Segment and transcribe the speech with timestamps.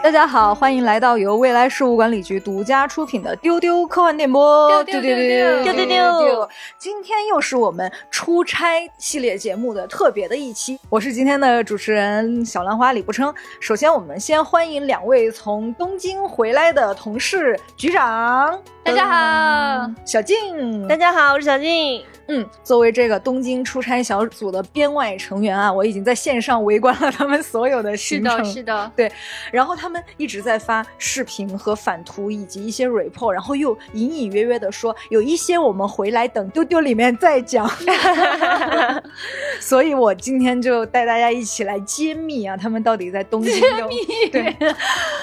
[0.00, 4.70] 大家好，欢迎来到由未来事务管理局独家出品的《丢丢科幻电波》。
[4.84, 13.34] 丢丢丢丢丢丢丢今天又是我们出差系列节目的特别的一期，我是今天的主持人小兰花李不称。
[13.60, 18.58] 首先，我们先欢迎两位从东京回来的同事，局长。
[18.88, 20.88] 大家好，小静。
[20.88, 22.02] 大家好，我是小静。
[22.30, 28.38] 嗯，作为这个东京出差小组的编外成员啊，我已经在线上围观了他们所有的行程。
[28.38, 29.12] 是的，是的，对。
[29.52, 37.70] 然后他们一直在发视频和反图，以及一些 report，然后又隐隐约约的说有一些我们回来等丢丢里面再讲。
[39.60, 43.96] 所以我今天就带大家一起来揭秘啊，他们到底在东京有秘
[44.32, 44.56] 对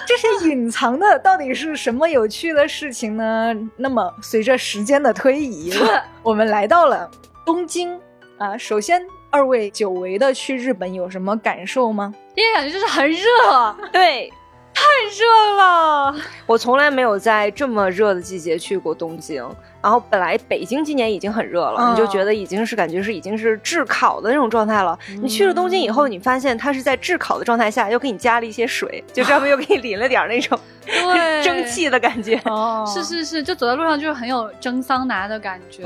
[0.05, 3.54] 这些隐藏的到底是什么有趣的事情呢？
[3.77, 5.73] 那么随着时间的推移，
[6.23, 7.09] 我们来到了
[7.45, 7.99] 东京
[8.37, 8.57] 啊。
[8.57, 12.13] 首先，二位久违的去日本有什么感受吗？
[12.33, 14.31] 第一感觉就是很热，对，
[14.73, 14.83] 太
[15.17, 16.15] 热了。
[16.45, 19.47] 我从来没有在这么热的季节去过东京。
[19.85, 24.97] 然后本来北京今年已经很热了，你就觉得已经是感觉是已经是炙烤的那种状态了。
[25.21, 32.35] 你去了东京以后，你发现它是在炙烤的状态下，又给你加了一些水，就专门又给你淋了点那种对 蒸汽的感觉。
[32.45, 35.83] 哦，是是是，就走在路上就是很有蒸桑拿的感觉。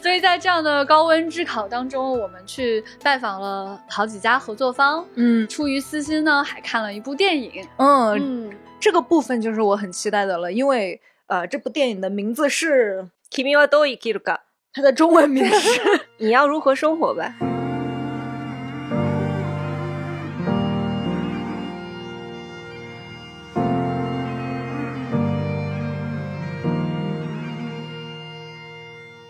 [0.00, 5.04] 所以在这样的高温炙烤当中，我们去拜访了好几家合作方。
[5.16, 7.66] 嗯，出于私心呢，还看了一部电影。
[7.78, 14.41] 嗯嗯，这个部分就是我很期待的了，因为呃，这部电影的名字是君はどう生きるか？
[14.73, 15.81] 它的中文名是
[16.19, 17.33] 你要如何生活吧？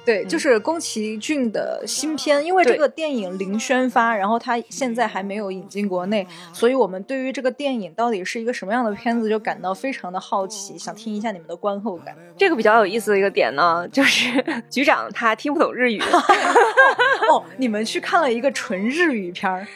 [0.05, 12.15] 对，就是宫崎骏的新片，因为这个电影零宣发，然后它现在还没有引进国内，所以我们对于这个电影到底是一个什么样的片子就感到非常的好奇，想听一下你们的观后感。
[12.37, 16.01] 这个比较有意思的一个点呢，就是 局长他听不懂日语。
[17.31, 19.67] 哦，你们去看了一个纯日语片儿，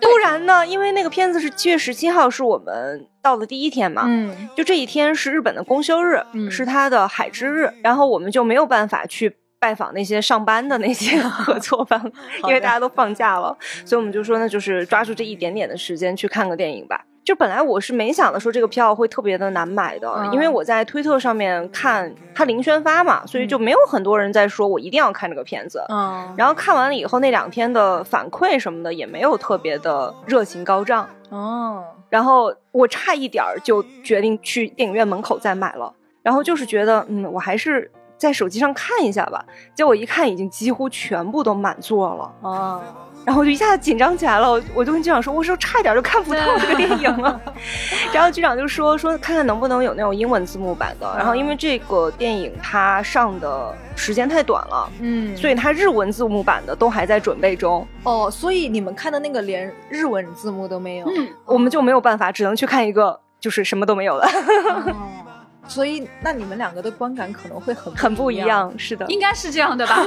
[0.00, 0.66] 不然呢？
[0.66, 4.02] 因为那个片子是七月十七号，是我们到的第一天嘛。
[4.06, 12.00] 嗯，就这一天是日本的公休日，嗯是它的海之日，然后我们就没有办法去拜访那些上班的那些 合作方，
[12.44, 17.04] 因为大家都放假了，所以我们就说那就是抓住这一点点的时间去看个电影吧。
[17.24, 25.84] 就本来我是没想的说这个票会特别的难买的，嗯因为我在推特上面看它零宣发嘛，所以就没有很多人在说我一定要看这个片子。
[25.88, 31.08] 嗯，然后看完了以后，那两天的反馈什么的也没有特别的热情高涨。
[31.30, 35.92] 哦，然后我差一点儿就决定去电影院门口再买了，
[36.22, 39.44] 然后就是觉得，嗯，我还是在手机上看一下吧。
[39.74, 42.80] 结果一看，已经几乎全部都满座了，啊，
[43.24, 44.50] 然后我就一下子紧张起来了。
[44.50, 47.40] 我我就跟局长说，我说差一点就看不到这个电影了。
[48.12, 51.14] 然后局长就说说看看能不能有那种英文字幕版的。
[51.16, 64.26] 然后因为这个电影它上的时间太短了，嗯，所以它日文字幕版的都还在准备中，哦，所以你们看的那个连日文字幕都没有，嗯，我们就没有办法，只能去看一个就是什么都没有了。
[64.26, 64.94] 哦
[65.68, 68.72] 所以那你们两个的观感可能会很很不一一样。
[68.78, 69.06] 是的。
[69.08, 70.04] 应该是这样的吧，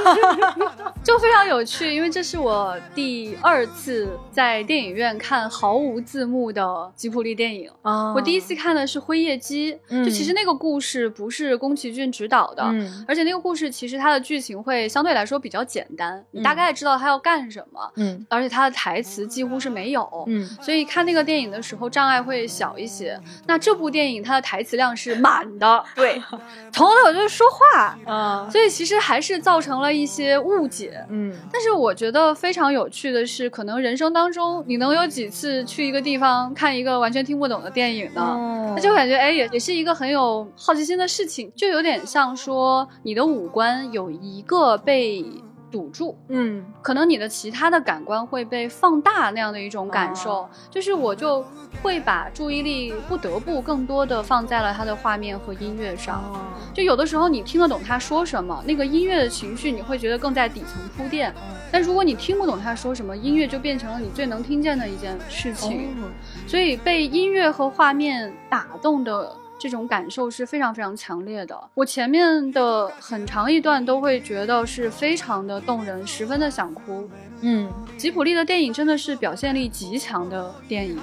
[1.02, 7.70] 就非常有趣，因为这是我第二次在电影院看毫无字幕的吉卜力电影。
[7.82, 20.08] 啊我第一次看的是《辉夜姬》，嗯就其实那个故事不是宫崎骏执导的，嗯而且那个故事其实它的剧情会相对来说比较简单，你大概知道他要干什么，嗯而且他的台词几乎是没有。
[20.26, 23.18] 嗯所以看那个电影的时候障碍会小一些。
[23.46, 26.20] 那这部电影它的台词量是满的，对，
[26.72, 31.04] 从头到尾就是说话，嗯所以其实还是造成了一些误解。
[31.08, 38.20] 嗯但是我觉得非常有趣的是，可能人生当中你能有几次去一个地方看一个完全听不懂的电影呢？
[38.22, 45.24] 哦那就感觉哎，也也是一个很有好奇心的事情，就有点像说你的五官有一个被
[45.70, 51.44] 堵住，嗯可能你的其他的感官会被放大那样的一种感受，哦就是我就
[51.82, 56.16] 会把注意力不得不更多的放在了他的画面和音乐上。
[56.32, 56.40] 哦
[56.72, 61.34] 就有的时候你听得懂他说什么，那个音乐的情绪你会觉得更在底层铺垫，
[61.72, 65.88] 但如果你听不懂他说什么，音乐就变成了你最能听见的一件事情。
[66.00, 66.10] 哦
[66.46, 71.54] 所以被音乐和画面打动的这种感受是非常非常强烈的。
[71.74, 77.06] 我前面的很长一段都会觉得是非常的动人，十分的想哭。
[77.42, 80.98] 嗯吉普力的电影真的是表现力极强的电影，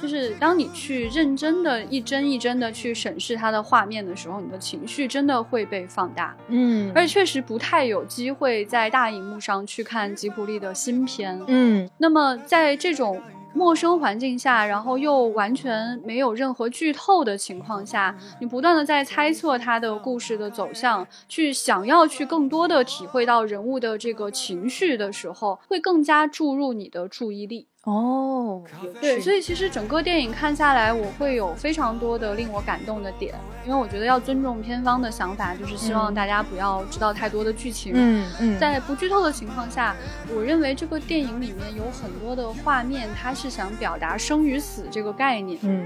[0.00, 6.36] 就是当你去认真的一帧一帧的去审视它的画面的时候，你的情绪真的会被放大。
[6.48, 11.40] 嗯而且确实不太有机会在大荧幕上去看吉普力的新片。
[11.46, 13.20] 嗯那么在这种
[13.54, 27.68] 陌生环境下，然后又完全没有任何剧透的情况下，你不断的在猜测他的故事的走向，去想要去更多的体会到人物的这个情绪的时候，会更加注入你的注意力。
[27.84, 28.62] 哦，
[29.00, 33.34] 对，所以其实整个电影看下来，我会有非常多的令我感动的点，
[33.66, 37.92] 因为我觉得要尊重片方的想法，就是希望大家不要知道太多的剧情。
[37.96, 39.96] 嗯嗯，在不剧透的情况下，
[40.32, 45.58] 我认为这个电影里面有很多的画面，它是想表达生与死这个概念。
[45.62, 45.84] 嗯，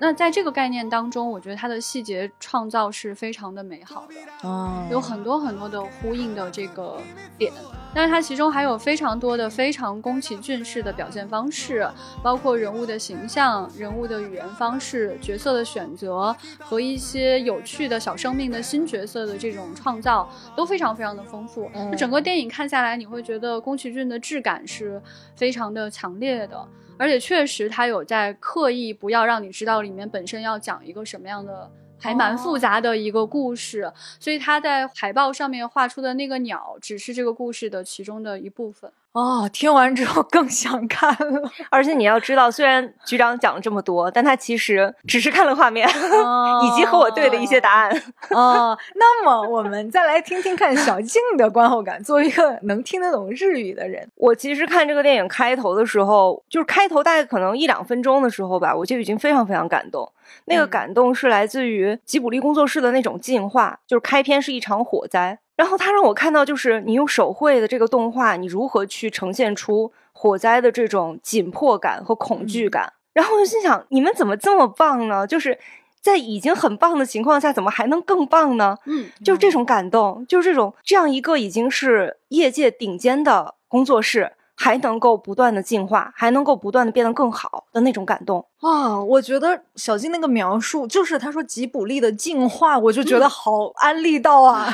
[0.00, 6.96] 那在这个概念当中，我觉得它的细节创造是非常的美好的，哦，有很多很多的呼应的这个
[7.38, 7.52] 点。
[7.94, 11.88] 但是它其中还有非常多的非常宫崎骏式的表现方式，
[12.22, 21.70] 包括人物的形象、人物的语言方式、角色的选择和一些有趣的小生命的新角色的这种创造，都非常非常的丰富。
[21.90, 25.02] 就整个电影看下来，你会觉得宫崎骏的质感是
[25.34, 26.66] 非常的强烈的，
[26.96, 31.70] 而且确实他有在刻意不要让你知道里面本身要讲一个什么样的。
[31.98, 38.90] 还蛮复杂的一个故事，所以他在海报上面画出的那个鸟，只是这个故事的其中的一部分。
[39.12, 41.50] 哦，听完之后更想看了。
[41.70, 48.02] 而且你要知道，虽然局长讲了这么多，但他其实只是看了画面， 以及和我对的一些答案。
[48.28, 52.02] 哦，那么我们再来听听看小静的观后感。
[52.04, 60.12] 作为一个能听得懂日语的人，我其实看这个电影开头的时候，就是开头大概可能一两分钟的时候吧，我就已经非常非常感动。
[60.46, 65.38] 那个感动是来自于吉卜力工作室的那种进化，就是开篇是一场火灾。
[65.56, 72.92] 然后他让我看到，就是你用手绘的这个动画，你如何去呈现出火灾的这种紧迫感和恐惧感。
[73.12, 75.26] 然后我就心想，你们怎么这么棒呢？
[75.26, 75.58] 就是
[76.00, 78.76] 在已经很棒的情况下，怎么还能更棒呢？
[78.84, 84.32] 嗯，就是这种感动，就是这种这样一个已经是业界顶尖的工作室。
[84.58, 88.98] 还能够不断的进化，还能够不断的变得更好的那种感动啊！
[89.02, 94.66] 我觉得小金那个描述，就是他说吉卜力的进化，我就觉得好安利到啊！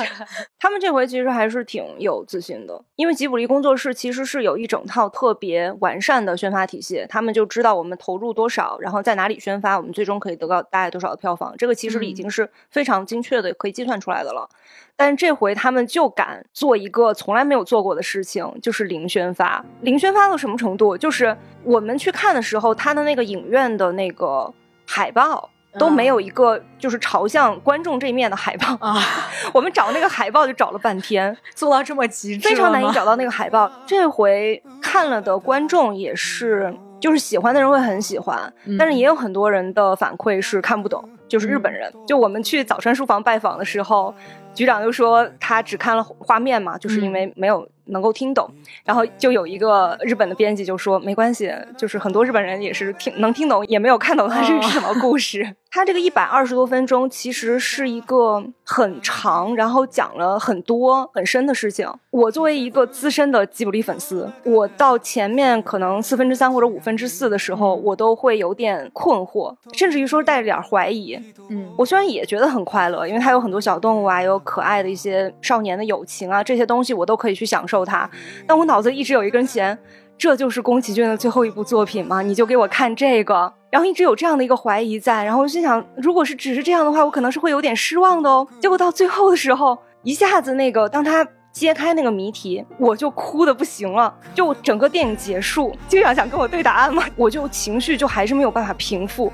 [0.60, 14.48] 他们这回其实还是挺有自信的，因为吉卜力工作室其实是有一整套特别完善的宣发体系，他们就知道我们投入多少，然后在哪里宣发，我们最终可以得到大概多少的票房，这个其实已经是非常精确的可以计算出来的了。
[14.96, 19.64] 但这回他们就敢做一个从来没有做过的事情，就是零宣发。
[19.80, 20.94] 零宣发到什么程度？
[20.94, 21.34] 就是
[21.64, 24.52] 我们去看的时候，他的那个影院的那个
[24.86, 25.48] 海报
[25.78, 29.00] 都没有一个就是朝向观众这一面的海报啊。
[29.54, 33.70] 我们找那个海报就找了半天，做到这么极致，非常难以找到那个海报。
[33.86, 41.92] 这回看了的观众也是，就是喜欢的人会很喜欢，但是也有很多人的反馈是看不懂，就是日本人。
[42.06, 44.14] 就我们去早川书房拜访的时候。
[44.52, 48.50] 局长就说他只看了画面嘛，就是因为没有能够听懂。
[48.84, 55.56] 然后就有一个日本的编辑就说没关系，就是很多日本人也是听能听懂，也没有看懂它是什么故事。
[55.72, 61.88] 它这个一百二十多分钟其实是一个很长，然后讲了很多很深的事情。
[62.10, 71.14] 我作为一个资深的吉卜力粉丝，我到前面可能四分之三或者五分之四的时候，我都会有点困惑，甚至于说带着点怀疑。
[71.48, 78.10] 嗯，我虽然也觉得很快乐，因为它有很多小动物啊，有可爱的一些少年的友情啊，这些东西我都可以去享受它。
[78.44, 79.78] 但我脑子一直有一根弦，
[80.18, 82.22] 这就是宫崎骏的最后一部作品吗？
[82.22, 83.52] 你就给我看这个。
[83.70, 88.46] 然后一直有这样的一个怀疑在，然后我心想，如果是只是这样的话，我可能是会有点失望的哦。
[88.60, 94.12] 结果到最后的时候，一下子那个当他揭开那个谜题，我就哭的不行了。
[94.34, 97.04] 就整个电影结束，经常想跟我对答案嘛？
[97.14, 99.32] 我就情绪就还是没有办法平复。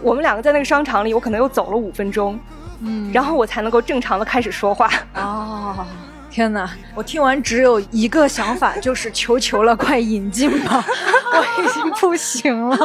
[0.00, 2.38] 我们两个在那个商场里，我可能又走了五分钟，
[2.80, 4.90] 嗯，然后我才能够正常的开始说话。
[5.14, 5.86] 哦。
[6.34, 6.68] 天哪！
[6.96, 10.84] 我听完只有一个想法， 就是求求了，快引进吧！
[11.32, 12.76] 我已经不行了，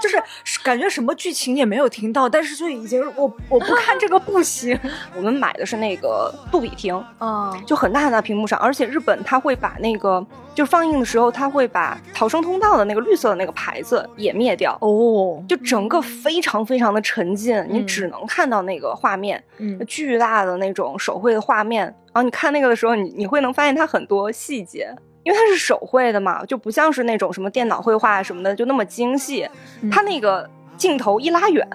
[0.00, 0.22] 就是
[0.62, 4.78] 感觉什么剧情也没有听到，但是就已经我我不看这个不行。
[5.16, 21.92] 我们买的是那个杜比厅，啊，就很大很大屏幕上，而且日本他会把那个就放映的时候，他会把逃生通道的那个绿色的那个牌子也灭掉哦，就整个非常非常的沉浸，你只能看到那个画面，嗯，巨大的那种手绘的画面。
[22.14, 29.48] 然后你看那个的时候，你你会能发现它很多细节，因为它是手绘的嘛，就不像是那种什么电脑绘画什么的就那么精细。
[29.90, 31.66] 它那个镜头一拉远，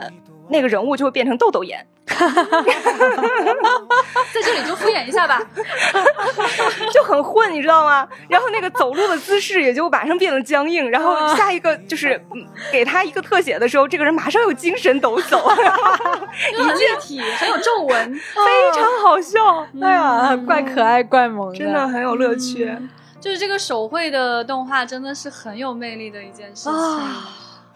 [0.50, 1.86] 那个人物就会变成豆豆眼。
[4.34, 5.42] 在这里就敷衍一下吧，
[6.94, 8.08] 就很混，你知道吗？
[8.30, 10.90] 然后那个走路的姿势也就马上变得僵硬。
[10.90, 12.20] 然后下一个就是
[12.72, 19.68] 给他一个特写的时候，这个人马上又精神抖擞， 很立体，很有皱纹，非常好笑。
[19.82, 22.76] 哎呀，怪可爱，怪萌，真的很有乐趣。
[23.20, 26.72] 就是这个手绘的动画真的是很有魅力的一件事情。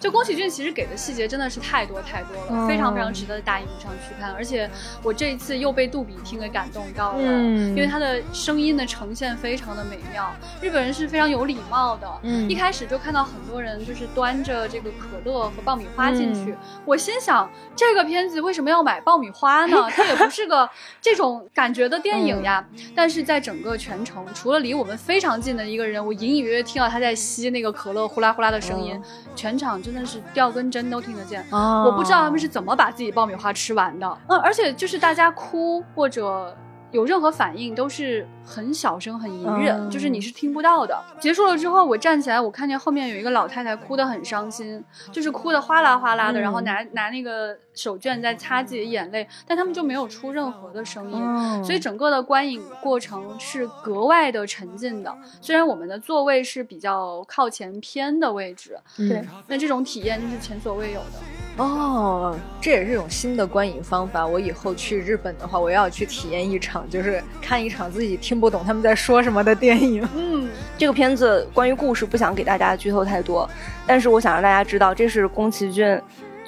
[0.02, 4.34] 就宫崎骏其实给的细节真的是太多太多了，非常非常值得大荧幕上去看。
[4.34, 4.68] 而且
[5.04, 10.34] 我这一次又被杜比听给感动到了，因为他的声音的呈现非常的美妙。
[10.60, 12.08] 日本人是非常有礼貌的，
[12.50, 19.88] 一开始就看到很多人就是端着这个可乐和爆米花进去，我心想这个片子为什么要买爆米花呢？
[19.92, 20.68] 它也不是个
[21.00, 22.66] 这种感觉的电影呀。
[22.96, 29.00] 但是在整个全程，除了离我们非常近的一个人，我隐隐约约听到他在吸那个可乐呼啦呼啦的声音，
[29.36, 29.91] 全场就。
[29.92, 34.18] 真的是掉根针都听得见，我不知道他们是怎么把自己爆米花吃完的。
[34.28, 36.56] 嗯，而且就是大家哭或者。
[36.92, 41.02] 有任何反应都是很小声、很隐忍，就是你是听不到的。
[41.22, 55.16] 结束了之后，我站起来，我看见后面有一个老太太哭得很伤心，就是哭得哗啦哗啦的，然后拿拿那个手绢在擦自己的眼泪，但他们就没有出任何的声音，所以整个的观影过程是格外的沉浸的。
[55.40, 61.64] 虽然我们的座位是比较靠前偏的位置，对，那这种体验就是前所未有的。
[61.64, 64.26] 哦，这也是一种新的观影方法。
[64.26, 70.08] 我以后去日本的话，我要去体验一场，就是看一场自己听不懂他们在说什么的电影。
[70.16, 73.48] 嗯，这个片子关于故事不想给大家剧透太多，
[73.86, 76.02] 但是我想让大家知道，这是宫崎骏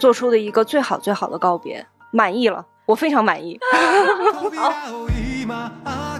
[0.03, 3.57] 做出的一个最好最好的告别，满意了，我非常满意。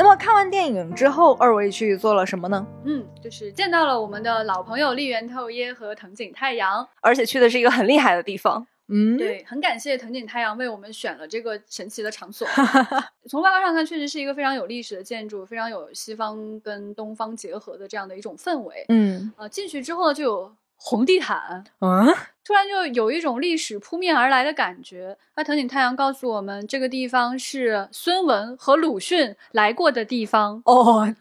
[0.00, 2.66] 那么看完电影之后，二位去做了什么呢？
[2.86, 8.66] 嗯，就是见到了我们的老朋友立原透耶和藤井太阳，而且去的是一个很厉害的地方。
[8.88, 12.48] 嗯，对，很感谢藤井太阳为我们选了这个神奇的场所。
[13.28, 18.86] 从外观上看，确实是一个非常有历史的建筑，非常有西方跟东方结合的这样的一种氛围。
[18.88, 20.52] 嗯，呃，进去之后呢，就有。
[20.82, 22.06] 红地毯，嗯，
[22.42, 25.16] 突然就有一种历史扑面而来的感觉。
[25.36, 30.62] 那藤井太阳告诉我们，这个地方是孙文和鲁迅来过的地方。
[30.64, 31.14] 哦。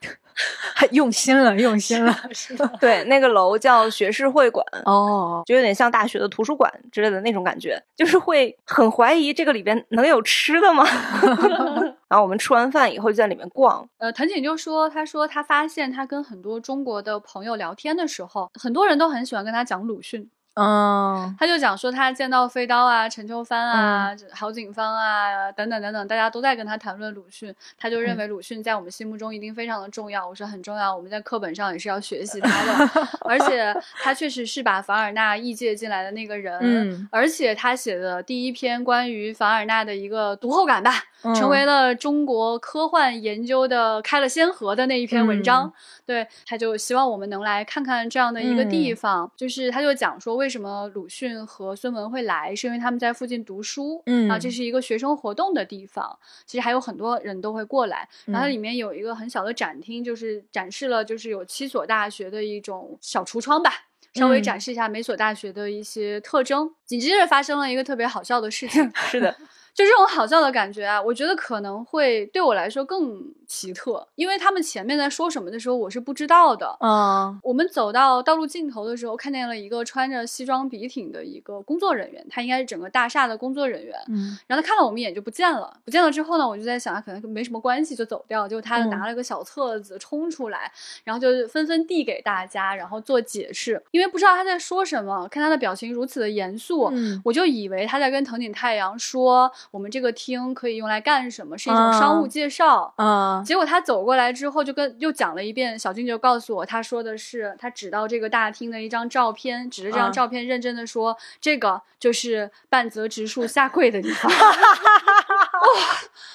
[0.92, 10.86] 用心了，用心了，是的，对，那个楼叫学士会馆，哦，就有点像大学的图书馆之类的那种感觉，就是会很怀疑这个里边能有吃的吗？
[12.10, 20.30] 然后我们吃完饭以后就在里面逛，呃，藤井就说，他说他发现他跟很多中国的朋友聊天的时候，很多人都很喜欢跟他讲鲁迅。
[20.62, 30.28] 嗯，他就讲说他见到飞刀啊、陈秋帆啊、郝景芳啊等等等等，大家都在跟他谈论鲁迅，他就认为鲁迅在我们心目中一定非常的重要。
[30.28, 33.74] 我说很重要，我们在课本上也是要学习他的， 而且
[34.04, 40.92] 他确实是把凡尔纳异界进来的那个人，嗯，而且他写的第一篇关于凡尔纳的一个读后感吧，
[41.36, 45.72] 成为了中国科幻研究的开了先河的那一篇文章。
[46.06, 50.49] 对，他就希望我们能来看看这样的一个地方，就是他就讲说为。
[50.50, 52.56] 为什么鲁迅和孙文会来？
[52.56, 56.18] 是因为他们在附近读书，嗯啊，这是一个学生活动的地方。
[56.48, 58.10] 其实还有很多人都会过来。
[58.26, 63.72] 然后它里面有一个很小的展厅，就是展示了就是有七所大学的一种小橱窗吧，
[64.16, 66.74] 稍微展示一下每所大学的一些特征。
[66.84, 69.36] 紧接着发生了一个特别好笑的事情， 是的。
[69.80, 76.76] 就这种好笑的感觉啊，我觉得可能会对我来说更奇特，因为他们前面在说什么的时候，我是不知道的。
[76.82, 83.98] 嗯，我们走到道路尽头的时候，看见了一个穿着西装笔挺的一个工作人员，他应该是整个大厦的工作人员。
[84.10, 90.70] 嗯，然后他看了我们一眼就不见了，不见了之后呢，我就在想他可能没什么关系就走掉，结果他拿了个小册子冲出来，
[91.06, 96.92] 然后就纷纷递给大家，然后做解释，因为不知道他在说什么，看他的表情如此的严肃，
[97.24, 99.50] 我就以为他在跟藤井太阳说。
[99.72, 101.58] 我们这个厅可以用来干什么？
[101.58, 102.94] 是一种商务介绍。
[102.98, 105.78] 嗯，结果他走过来之后，就跟又讲了一遍。
[105.78, 114.32] 小俊就告诉我，他说的是，他指到这个大厅的一张照片，指着这张照片，认真的说，这个就是半泽直树下跪的地方。
[114.32, 114.38] 哇，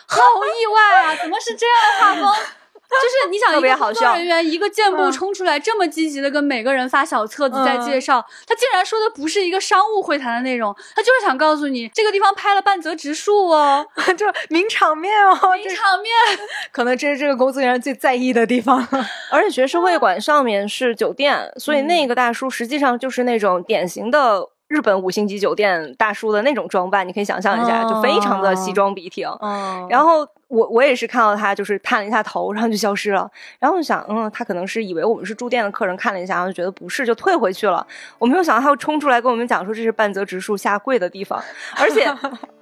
[0.07, 1.17] 好意外啊！
[1.21, 2.45] 怎么是这样的画风？
[2.91, 13.87] 就是你想一个工作人员一个箭步冲出来，这么积极的跟每个人发小册子在介绍，他竟然说的不是一个商务会谈的内容，他就是想告诉你这个地方拍了半泽直树哦，
[14.17, 16.13] 就名场面哦， 名场面，
[16.73, 18.87] 可能这是这个工作人员最在意的地方。
[19.31, 24.51] 而且学士会馆上面是酒店，所以那个大叔实际上就是那种典型的。
[24.67, 29.29] 日本五星级酒店大叔的那种装扮，你可以想象一下，就非常的西装笔挺。
[29.91, 33.29] 然后我我也是看到他，就是探了一下头，然后就消失了。
[33.59, 37.85] 然后我想，嗯，他可能是以为我们是住店的客人，看了一下，然后就觉得不是，就退回去了。
[38.19, 41.43] 我没有想到他会冲出来跟我们讲说这是半泽直树下跪的地方，
[41.77, 42.07] 而且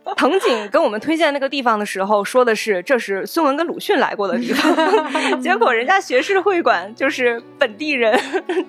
[0.16, 4.72] 藤井跟我们推荐那个地方的时候，说的是这是孙文跟鲁迅来过的地方，
[5.40, 8.18] 结果人家学士会馆就是本地人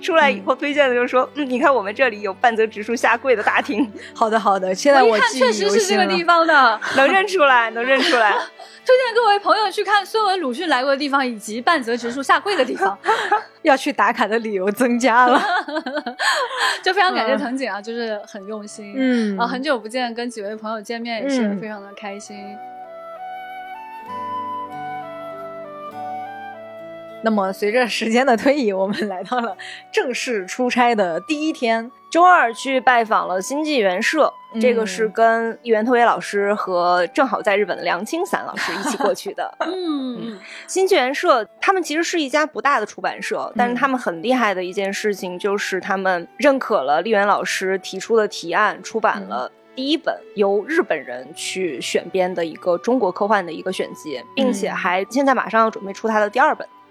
[0.01, 3.91] 出来以后推荐的，就是说 嗯，你看我们这里有半泽直树下跪的大厅。
[4.13, 8.35] 好的好的，现在我看确实是这个地方的，能认出来，能认出来。
[8.85, 12.97] 推荐各位朋友去看孙文、鲁迅来过的地方，以及半泽直树下跪的地方，
[13.61, 15.41] 要去打卡的理由增加了。
[16.83, 18.93] 就非常感谢藤井啊，就是很用心。
[18.97, 22.35] 嗯啊，很久不见，跟几位朋友见面也是非常的开心。
[27.25, 29.55] 那么，随着时间的推移，我们来到了
[29.91, 31.89] 正式出差的第一天。
[32.11, 39.51] 周二去拜访了新纪元社，这个是跟一元拓也老师和正好在日本的梁青散老师一起过去的。
[39.65, 40.37] 嗯，
[40.67, 56.67] 新纪元社他们其实是一家不大的出版社，但是他们很厉害的一件事情就是他们认可了立元老师提出的提案，出版了第一本由日本人去选编的一个中国科幻的一个选集，并且还现在马上要准备出他的第二本。
[56.67, 56.82] 嗯，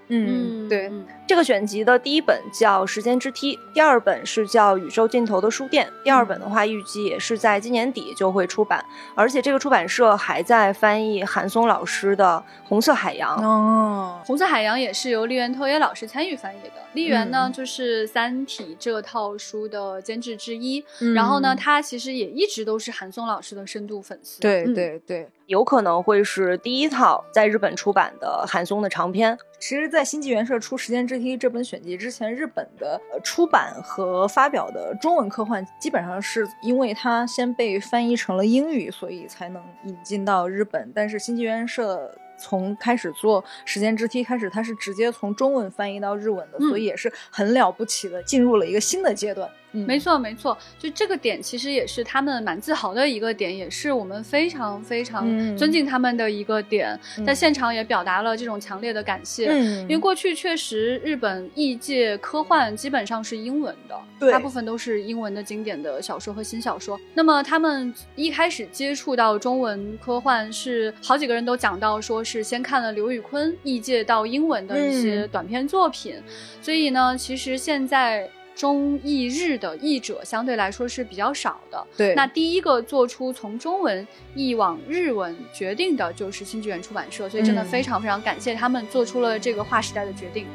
[0.68, 0.90] 对。
[1.26, 5.86] 这个选集的第一本叫《时间之梯》，第二本是叫《宇宙尽头的书店》。
[6.04, 13.38] 第二本的话，预计也是在今年底就会出版，而且这个出版社还在翻译韩松老师的《红色海洋》。
[13.42, 16.70] 哦，《红色海洋》也是由立原透也老师参与翻译的。
[16.92, 20.84] 立原呢，就是《三体》这套书的监制之一。
[21.14, 24.42] 然后呢，他其实也一直都是韩松老师的深度粉丝。
[24.42, 29.38] 对对对，有可能会是第一套在日本出版的韩松的长篇。
[29.58, 40.90] 其实，在新纪元社出《时间之梯》这本选集之前，日本的出版和发表的中文科幻，基本上是因为它先被翻译成了英语，所以才能引进到日本。
[40.94, 49.46] 但是新纪元社从开始做《时间之梯》开始，它是直接从中文翻译到日文的，所以也是很了不起的，进入了一个新的阶段。
[49.72, 56.98] 没错，没错，就这个点其实也是他们蛮自豪的一个点，也是我们非常非常尊敬他们的一个点。
[57.26, 59.46] 在现场也表达了这种强烈的感谢，
[59.82, 67.00] 因为过去确实日本异界科幻基本上是英文的，大部分都是英文的经典的小说和新小说。
[67.14, 76.16] 那么他们一开始接触到中文科幻，是好几个人都讲到，说是先看了刘宇昆异界到英文的一些短篇作品，
[76.60, 78.28] 所以呢，其实现在。
[78.54, 81.86] 中译日的译者相对来说是比较少的。
[81.96, 90.46] 对，那第一个做出从中文译往日文决定的就是新纪元出版社，所以真的非常非常感谢他们做出了这个划时代的决定。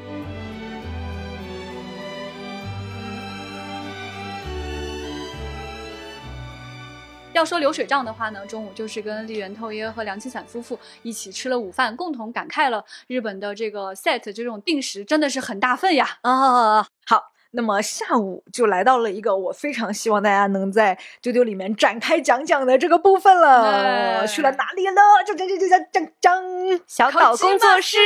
[7.33, 16.17] 要说流水账的话呢，中午就是跟丽媛透耶和梁清散夫妇一起吃了午饭，共同感慨了日本的这个 set 这种定时真的是很大份呀。
[16.21, 17.33] 啊，好。
[17.51, 24.25] 那么下午就来到了一个我非常希望大家能在丢丢里面展开讲讲的这个部分了。
[24.27, 25.01] 去了哪里了？
[25.25, 26.81] 锵锵锵锵锵锵！
[26.86, 27.97] 小岛工作室。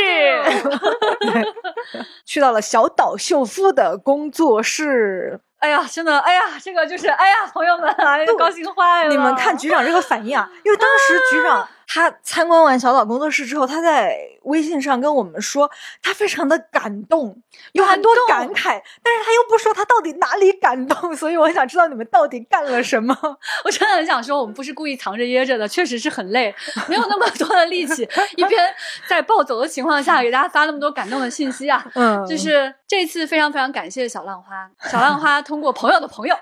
[2.25, 5.41] 去到了小岛秀夫的工作室。
[5.59, 9.09] 哎呀，真的，哎呀，这个就是，哎呀，朋友们，哎，高兴坏了！
[9.09, 11.67] 你们看局长这个反应啊，因为当时局长。
[11.93, 15.69] 他参观完小岛工作室之后，他在微信上跟我们说，
[16.01, 17.35] 他非常的感动，
[17.73, 23.13] 有很多感慨，但是他又不说他到底哪里感动， 所以我想知道你们到底干了什么。
[23.65, 26.55] 我真的很想说，我们不是故意藏着掖着的，确实是很累，
[26.87, 28.73] 没有那么多的力气， 一边
[29.09, 31.85] 在暴走的情况下给大家发那么多感动的信息啊。
[31.95, 36.33] 嗯，就是这次非常非常感谢小浪花，小浪花通过朋友的朋友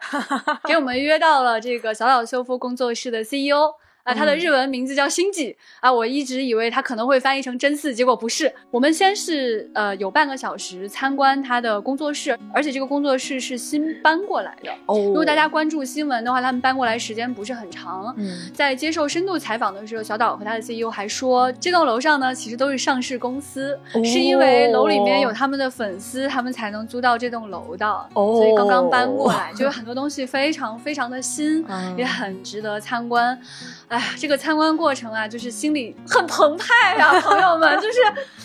[0.65, 3.73] 给我们约到了这个小岛修复工作室的 CEO。
[4.09, 8.51] 啊，它的日文名字叫星际啊，我一直以为它可能会翻译成真四，结果不是。
[8.71, 14.71] 我们先是呃有半个小时参观他的工作室，而且这个工作室是新搬过来的。
[14.87, 18.11] 哦，如果大家关注新闻的话，他们搬过来时间不是很长。
[18.17, 27.87] 嗯，在接受深度采访的时候，小岛和他的 CEO 还说，这栋楼上呢其实都是上市公司，是因为楼里面有他们的粉丝，他们才能租到这栋楼的。
[28.13, 31.63] 哦，所以刚刚搬过来，就有很多东西非常非常的新，
[31.95, 33.39] 也很值得参观。
[33.87, 38.01] 哎呀，这个参观过程啊，就是心里很澎湃呀，朋友们，就是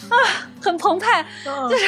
[0.08, 0.16] 啊，
[0.60, 1.86] 很澎湃，就是，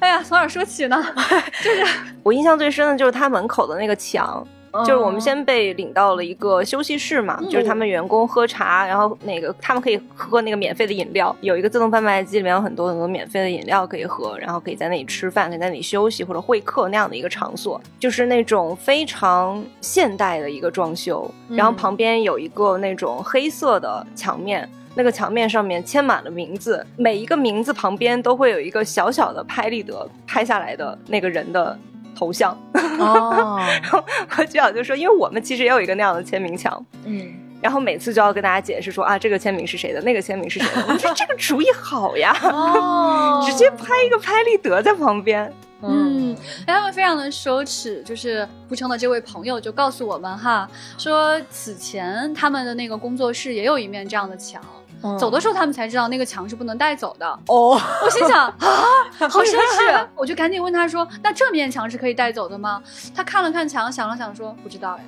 [0.00, 1.02] 哎呀，从哪说起呢？
[1.62, 1.86] 就是
[2.22, 4.46] 我印象最深的就是它门口的那个墙。
[4.84, 31.78] 就是我们先被领到了一个休息室嘛，就是他们员工喝茶，然后那个他们可以喝那个免费的饮料，有一个自动贩卖机，里面有很多很多免费的饮料可以喝，然后可以在那里吃饭，可以在那里休息或者会客那样的一个场所，就是那种非常现代的一个装修，然后旁边有一个那种黑色的墙面，那个墙面上面签满了名字，每一个名字旁边都会有一个小小的拍立得拍下来的那个人的。
[32.16, 32.56] 头像。
[32.98, 34.02] 哦， 然后
[34.44, 37.32] 局长就说，因为我们其实也有一个那样的签名墙，嗯。
[37.62, 40.84] 然后每次就要跟大家解释说啊，这个签名是谁的，那个签名是谁的。
[40.92, 43.42] 我说这个主意好呀，哦。
[43.48, 45.52] 直接拍一个拍立得在旁边。
[45.82, 54.62] 嗯，他们非常的羞耻，就是蒲城的这位朋友就告诉我们哈，说此前他们的那个工作室也有一面这样的墙，
[55.02, 55.18] 嗯。
[55.18, 57.26] 走的时候他们才知道那个墙是不能带走的。
[57.46, 58.54] 哦，我心想啊，
[59.28, 62.82] 好绅士，我就赶紧问他说，那这面墙是可以带走的吗？
[63.14, 65.04] 他看了看墙，想了想说不知道哎。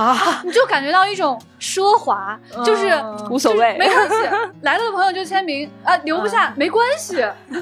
[0.00, 3.76] 啊，你就感觉到一种奢华，就是嗯无所谓。
[3.78, 4.14] 没关系，
[4.62, 7.16] 来了的朋友就签名啊，留不下没关系，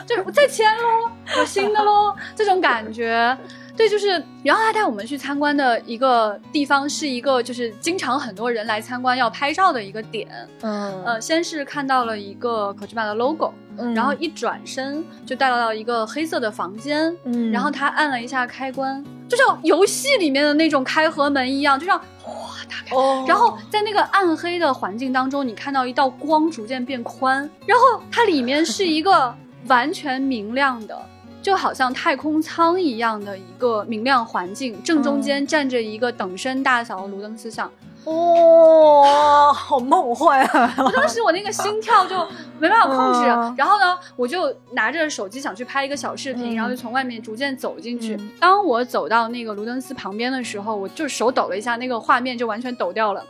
[0.06, 3.36] 就是我再签喽，有新的喽，这种感觉。
[3.80, 10.28] 对，就是，然后他带我们去参观的一个地方，是一个就是经常很多人来参观要拍照的一个点。
[10.60, 22.94] 嗯呃，先是看到了一个可 o 玛的 logo，嗯然后一转身就带到了一个黑色的房间，嗯然后他按了一下开关，就像游戏里面的那种开合门一样，就像哗打开。
[22.94, 29.34] 哦，然后在那个暗黑的环境当中，你看到一道光逐渐变宽，然后它里面是一个
[29.68, 31.02] 完全明亮的，
[31.42, 37.70] 就好像太空舱一样的一个明亮环境，正中间站着一个等身大小的卢登斯像。
[38.05, 40.74] 哦，好梦幻啊！
[40.79, 42.26] 我当时我那个心跳就
[42.59, 48.16] 没办法控制， 嗯然后呢，我就拿着手机想去拍一个小视频，嗯然后就从外面逐渐走进去。
[48.16, 53.22] 嗯当我走到那个卢登斯旁边的时候，我就手抖了一下，那个画面就完全抖掉了。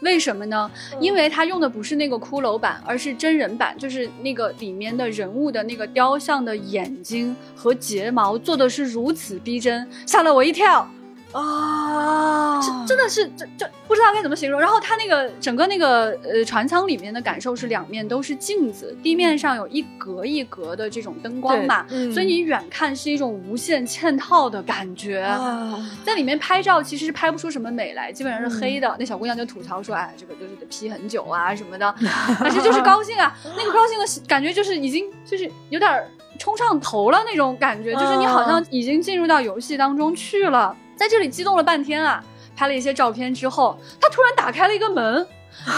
[0.00, 0.70] 嗯为什么呢？
[0.98, 10.90] 因为它用的不是那个骷髅版，而是真人版，就是那个里面的人物的那个雕像的眼睛和睫毛做的是如此逼真，吓了我一跳。
[11.32, 14.60] 啊，这真的是这这不知道该怎么形容。
[14.60, 25.20] 然后它那个整个那个呃船舱里面的感受是两面都是镜子，地面上有一格一格的这种灯光嘛，嗯所以你远看是一种无限嵌套的感觉。
[25.20, 28.96] 啊，在里面拍照其实是拍不出什么美来，基本上是黑的。
[28.98, 31.92] 那小姑娘就吐槽说：“哎，这个就是得 P 很久啊什么的。
[32.40, 40.76] ”反正就是高兴啊，那个高兴的感觉就是已经就是有点儿冲上头了那种感觉，就是你好像已经进入到游戏当中去了。
[41.00, 42.22] 在这里激动了半天啊，
[42.54, 45.26] 拍了一些照片之后，他突然打开了一个门，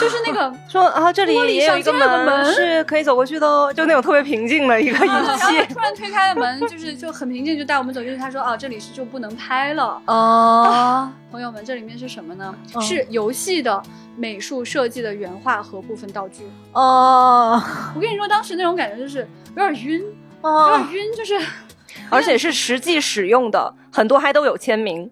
[0.00, 5.64] 就是那个 说啊，这里也有一个门是可以走过去的哦，就那种特别平静的一个语啊然后。
[5.72, 8.16] 突然推开了门，就是就很平静，就带我们走进去。
[8.18, 12.52] 他说：“啊，这里是就不能拍了。”啊，朋友们，这里面是什么呢？
[12.74, 13.80] 嗯是游戏的
[14.16, 16.42] 美术设计的原画和部分道具。
[16.72, 17.62] 哦，
[17.94, 19.20] 我跟你说，当时那种感觉就是
[19.54, 20.00] 有点晕，
[20.42, 21.38] 有哦点晕，就是
[22.11, 25.11] 而且是实际使用的，很多还都有签名。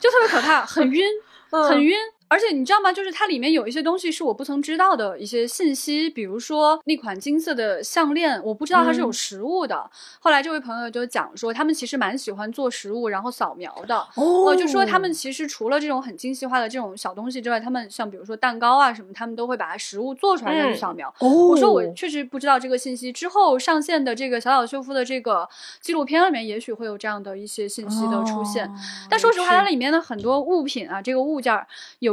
[0.00, 1.02] 就特别可怕，很晕，
[1.50, 1.94] 嗯很晕。
[2.28, 2.92] 而且你知道吗？
[2.92, 9.90] 就是它里面有一些东西是我不曾知道的一些信息，比如说那款金色的项链，我不知道它是有实物的。
[10.20, 13.96] 后来这位朋友就讲说，他们其实蛮喜欢做实物，然后扫描的。
[14.14, 21.08] 哦呃，就说他们其实除了这种很精细化的这种小东西之外，他们像比如说蛋糕啊什么，他们都会把它实物做出来再去嗯扫描。
[21.20, 25.48] 哦我说我确实不知道这个信息，之后上线的这个小小修复的这个
[25.80, 28.66] 纪录片里面，也许会有这样的一些信息的出现。
[28.66, 28.74] 哦
[29.10, 31.66] 但说实话，它里面的很多物品啊，这个物件儿，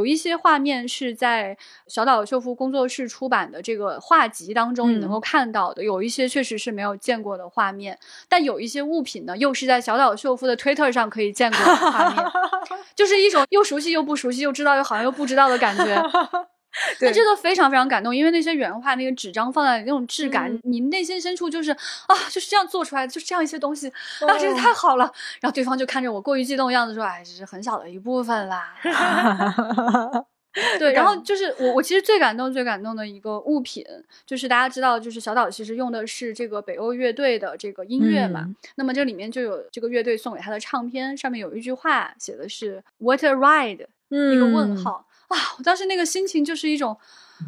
[0.06, 12.24] 有一些画面是在小岛秀夫工作室出版的这个画集当中你能够看到的，有一些确实是没有见过的画面，但有一些物品呢，又是在小岛秀夫的 Twitter 上可以见过的画面，
[12.94, 16.00] 就是一种又熟悉又不熟悉，又知道又好像又不知道的感觉。
[17.00, 23.88] 那真的非常非常感动，因为那些原画那个纸张放在那种质感，嗯你内心深处就是啊，就是这样做出来的，就是这样一些东西
[24.20, 25.04] 啊，真是哦太好了。
[25.40, 28.74] 然后对方就看着我过于激动的样子说：“哎，这是很小的一部分啦。
[30.78, 33.84] ”对，然后就是我，我其实最感动、最感动的一个物品，
[34.24, 38.40] 就是大家知道，就是小岛其实用的是这个北欧乐队的这个音乐嘛。
[38.46, 45.36] 嗯那么这里面就有这个乐队送给他的唱片，上面有一句话写的是 “What a ride”，一个问号、啊！
[45.58, 46.96] 我当时那个心情就是一种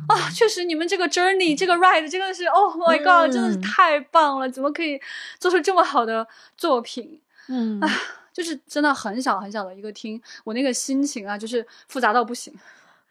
[0.06, 4.50] 啊，确实你们这个 journey 这个 ride 真的是 Oh my God，、真的是嗯太棒了！
[4.50, 5.00] 怎么可以
[5.38, 7.20] 做出这么好的作品？
[7.48, 7.88] 嗯啊，
[8.32, 12.54] 就是真的很小很小的一个厅，我那个心情啊，就是复杂到不行。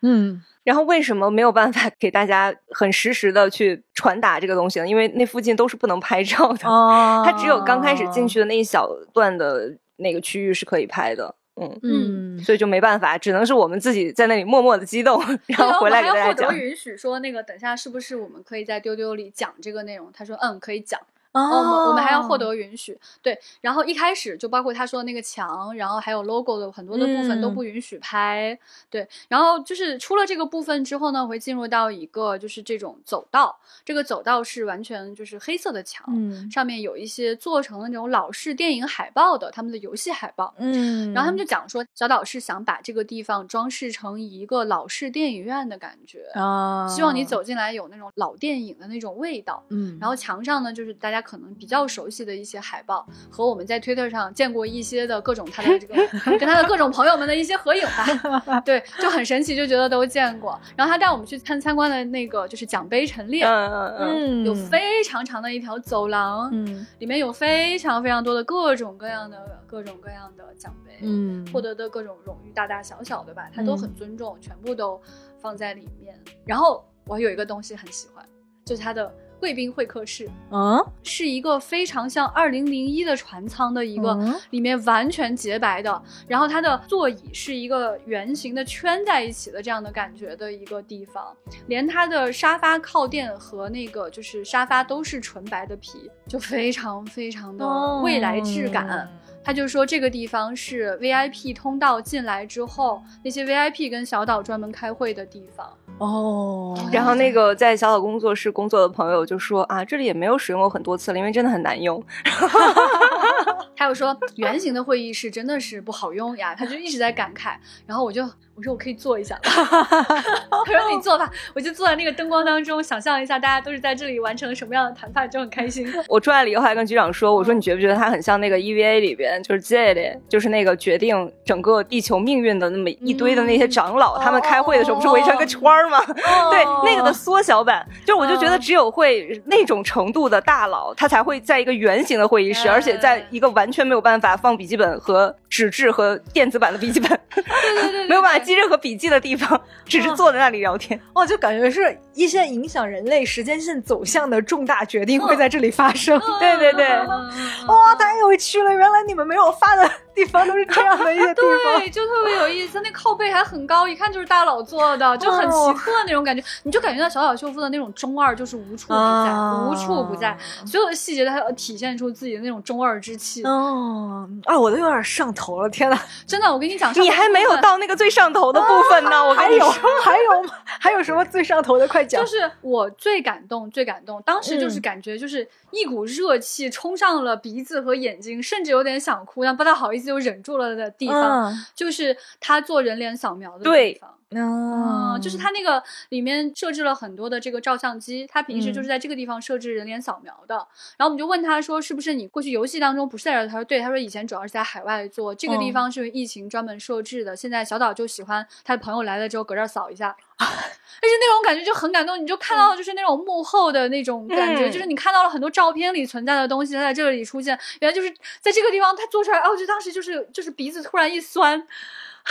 [0.02, 4.88] 嗯然后为什么没有办法给大家很实时的去传达这个东西呢？
[4.88, 11.34] 因为那附近都是不能拍照的，哦，它只有刚开始进去的那一小段的那个区域是可以拍的。
[11.60, 16.58] 嗯，嗯所以就没办法，只能是我们自己在那里默默的激动，然后回来给大家讲我还要获得。
[16.58, 20.10] 允许说那个等下是不是我们可以在丢丢里讲这个内容？
[20.14, 21.00] 他说嗯，可以讲。
[21.38, 22.98] 哦，我们还要获得允许。
[23.22, 28.58] 对，然后一开始就包括他说的那个墙，然后还有 logo 的很多的部分都不允许拍。
[28.90, 36.06] 对，然后就是出了这个部分之后呢，会进入到一个就是这种走道，这个走道是完全就是黑色的墙，
[36.50, 40.54] 上面有一些做成了那种老式电影海报的他们的游戏海报。
[40.58, 49.64] 嗯，然后他们就讲说，小岛是想把这个地方装饰成一个老式电影院的感觉啊，希望你走进来有那种老电影的那种味道。
[49.70, 55.94] 嗯，然后墙上呢，就是大家可能比较熟悉的一些海报，和我们在 Twitter 上见过一些的各种他的这个
[56.40, 58.62] 跟他的各种朋友们的一些合影吧。
[58.64, 60.58] 对，就很神奇，就觉得都见过。
[60.78, 75.02] 然后他带我们去参参观的那个就是奖杯陈列，嗯，有非常长的一条走廊，嗯，里面有非常非常多的各种各样的各种各样的奖杯，嗯，获得的各种荣誉，大大小小的吧，他都很尊重，全部都
[75.42, 76.18] 放在里面。
[76.46, 78.26] 然后我有一个东西很喜欢，
[78.64, 79.14] 就是他的。
[79.40, 84.18] 贵宾会客室，嗯，是一个非常像二零零一的船舱的一个，
[84.50, 91.36] 里面完全洁白的，然后它的座椅是一个圆形的圈在一起的这样的感觉的一个地方，
[91.68, 97.66] 连它的沙发靠垫和那个就是沙发都是纯白的皮，就非常非常的
[98.02, 99.08] 未来质感。
[99.44, 105.72] 他就说这个地方是 VIP 通道进来之后，那些 VIP 跟小岛专门开会的地方。
[106.00, 112.04] 哦，然后那个在小岛工作室工作的朋友就说啊，这里也没有使用过很多次了，因为真的很难用。
[113.76, 117.56] 还有说圆形的会议室真的是不好用呀，他就一直在感慨。
[117.86, 125.88] 然后我就我说我可以坐一下， 他说你坐吧，我就坐在那个灯光当中，想象一下大家都是在这里完成了什么样的谈判，就很开心。
[126.10, 136.04] 我出来了以后还跟局长说，我说你觉不觉得他很像那个 EVA 里边就是 J 就是那个决定整个地球命运的那么一堆的那些长老，他们开会的时候不是围成一个圈吗？
[136.50, 151.00] 对，那个的缩小版，就我就觉得只有会那种程度的大佬，他才会在一个圆形的会议室，而且在一个完全没有办法放笔记本和纸质和电子版的笔记本，对对对，没有办法记任何笔记的地方，只是坐在那里聊天。
[151.14, 156.20] 哦，就感觉是一些影响人类时间线走向的重大决定会在这里发生。
[156.40, 156.88] 对对对，
[157.68, 158.74] 哇，太有趣了！
[158.74, 162.82] 原来你们没有发的地方都是这样的一些地方， 对，就特别有意思。
[162.84, 166.44] 那靠背还很高，一看就是大佬做的，就很奇特那种感觉。
[166.64, 169.32] 你就感觉到小小秀夫的那种中二就是无处不在，
[169.68, 173.44] 无处不在，所有的细节都要体现出自己的那种中二之气。
[173.44, 179.24] 哦，啊，我都有点上头了，天呐，真的，我跟你讲，你还没有到那个最上头的部分呢。
[179.24, 180.46] 我还有，还有，
[180.80, 181.88] 还有什么最上头的？
[181.88, 182.22] 快讲！
[182.22, 194.17] 就是我最感动，最感动，当时就是感觉就是一股热气冲上了鼻子和眼睛，甚至有点想哭，但不太好意思又忍住了的地方，就是他做人脸扫描的地方。
[194.32, 200.56] 嗯，就是它那个里面设置了很多的这个照相机，他平时就是在这个地方设置人脸扫描的。
[200.98, 203.48] 然后我们就问他说，是不是你过去游戏当中不是在这儿？
[203.48, 207.34] 他说对，他说以前主要是在海外做，这个地方是疫情专门设置的。
[207.34, 221.66] 现在小岛就喜欢他的朋友来了之后搁这儿扫一下， 而且那种感觉就很感动，你就看到就是那种幕后的那种感觉，就是你看到了很多照片里存在的东西，它在这里出现，原来就是在这个地方他做出来，哦，就当时就是就是鼻子突然一酸。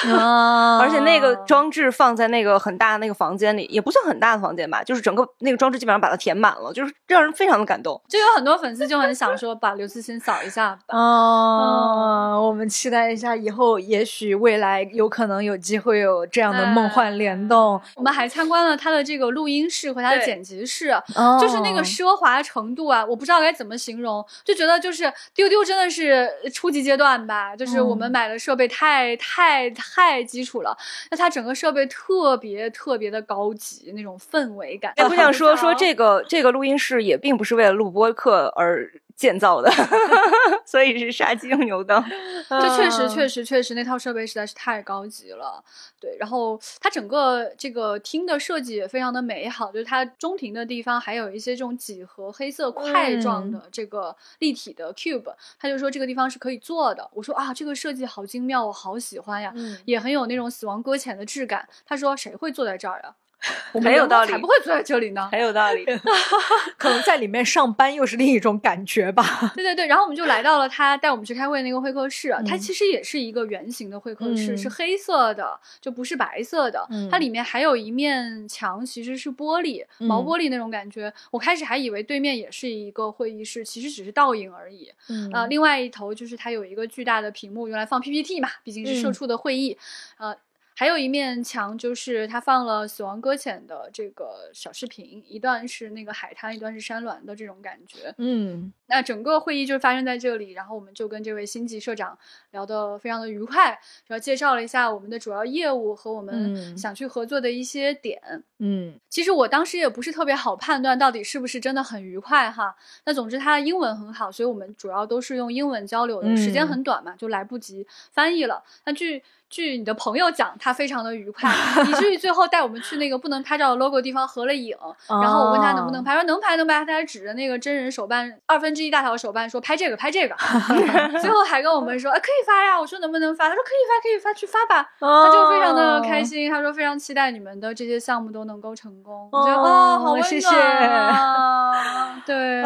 [0.05, 0.79] 啊！
[0.83, 8.01] 而且那个装置放在那个很大的那个房间里，也不算很大的房间吧，就是整个那个装置基本上把它填满了，就是让人非常的感动。
[8.09, 10.79] 就有很多粉丝就很想说把刘慈欣扫一下。
[10.89, 17.81] 哦，我们期待一下以后，也许未来有可能有机会有这样的梦幻联动。
[17.95, 20.95] 我们还参观了他的这个录音室和他的剪辑室，
[21.41, 29.73] 就是那个奢华程度啊，我不知道该怎么形容，就觉得就是丢丢真的是初级阶段吧，就是我们买的设备太太。
[29.94, 30.77] 太基础了，
[31.11, 34.92] 那它整个设备特别特别的高级，那种氛围感。
[34.96, 38.90] 也不想说说这个这个录音室也并不是为了录播课而。
[39.16, 39.70] 建造的，
[40.66, 42.05] 所以是杀鸡用牛刀。
[42.48, 45.64] 这确实确实确实，那套设备实在是太高级了。
[45.98, 55.35] 对，然后它整个这个厅的设计也非常的美好，就是它中庭的地方还有一些这种几何黑色块状的这个立体的 cube。
[55.59, 57.09] 他就说这个地方是可以坐的。
[57.14, 59.52] 我说啊，这个设计好精妙，我好喜欢呀，
[59.87, 61.66] 也很有那种死亡搁浅的质感。
[61.87, 63.14] 他说谁会坐在这儿呀？
[63.73, 65.29] 很有道理，才不会坐在这里呢。
[65.31, 65.85] 很有道理，
[66.77, 69.53] 可能在里面上班又是另一种感觉吧。
[69.55, 76.87] 对对对，然后我们就来到了他带我们去开会那个会客室，它其实也是一个圆形的会客室，是黑色的，就不是白色的。
[77.11, 81.13] 它里面还有一面墙，其实是玻璃，毛玻璃那种感觉。
[81.31, 84.91] 我开始还以为对面也是一个会议室，其实只是倒影而已。
[85.33, 89.77] 呃，另外一头就是它有一个巨大的屏幕，用来放 PPT 嘛，毕竟是社畜的会议。
[90.19, 90.37] 呃。
[90.79, 98.15] 还有一面墙就是他放了《死亡搁浅》的这个小视频，一段是那个海滩，一段是山峦的这种感觉。
[98.19, 102.19] 嗯，那整个会议就是发生在这里，然后我们就跟这位星级社长
[102.51, 103.71] 聊得非常的愉快，
[104.07, 108.21] 然后介绍了一下我们的主要业务和我们嗯想去合作的一些点。
[108.59, 112.75] 嗯其实我当时也不是特别好判断到底是不是真的很愉快哈。
[113.05, 118.62] 那总之他的英文很好，所以我们主要都是用英文交流的，嗯时间很短嘛，就来不及翻译了。
[118.85, 119.23] 那据
[119.57, 121.51] 据你的朋友讲，他非常的愉快，
[121.88, 124.77] 以至于最后带我们去那个不能拍照的 logo 地方合了影。
[125.09, 130.37] 然后我问他能不能拍，说能拍能拍，他还指着那个真人手办 二分之一大小的手办说拍这个拍这个，
[131.23, 140.51] 最后还跟我们说哎可以发呀，我说能不能发，他说可以发可以发去发吧，他就非常的开心，他说非常期待你们的这些项目都能够成功，我觉得哦好温谢谢。
[140.51, 142.62] 暖啊，对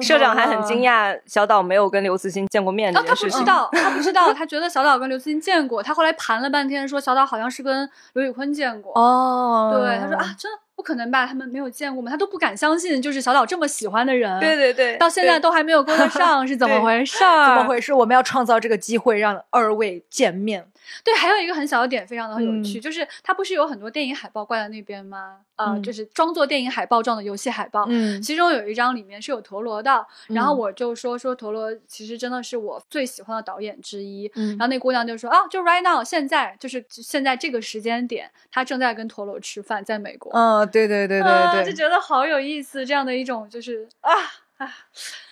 [0.00, 3.38] 社长还很惊讶小岛没有跟刘慈欣见过面他件事情。
[3.40, 8.92] 不知道，他不知道，他觉得小岛跟刘慈欣见过，他后来盘了半天，说小岛好像是跟刘宇坤见过。
[8.94, 11.26] 哦，对，他说啊，真的不可能吧？
[11.26, 12.08] 他们没有见过吗？
[12.08, 17.46] 他都不敢相信，就是小岛这么喜欢的人，对对对，到现在都还没有跟得上，是怎么回事儿？
[17.50, 17.92] 怎么回事？
[17.92, 20.64] 我们要创造这个机会，让二位见面。
[21.04, 25.38] 对，还有一个很小的点，非常的有趣，嗯就是它不是有很多电影海报挂在那边吗？
[25.56, 27.84] 啊、嗯就是装作电影海报状的游戏海报。
[27.88, 34.30] 嗯其中有一张里面是有陀螺的，然后嗯我就说说陀螺其实真的是我最喜欢的导演之一。
[34.34, 40.30] 嗯然后那姑娘就说啊，就 right now 现在就是现在这个时间点，他正在跟陀螺吃饭，在美国。
[40.32, 44.12] 嗯，对对对啊对对，就觉得好有意思，这样的一种就是啊
[44.58, 44.72] 啊，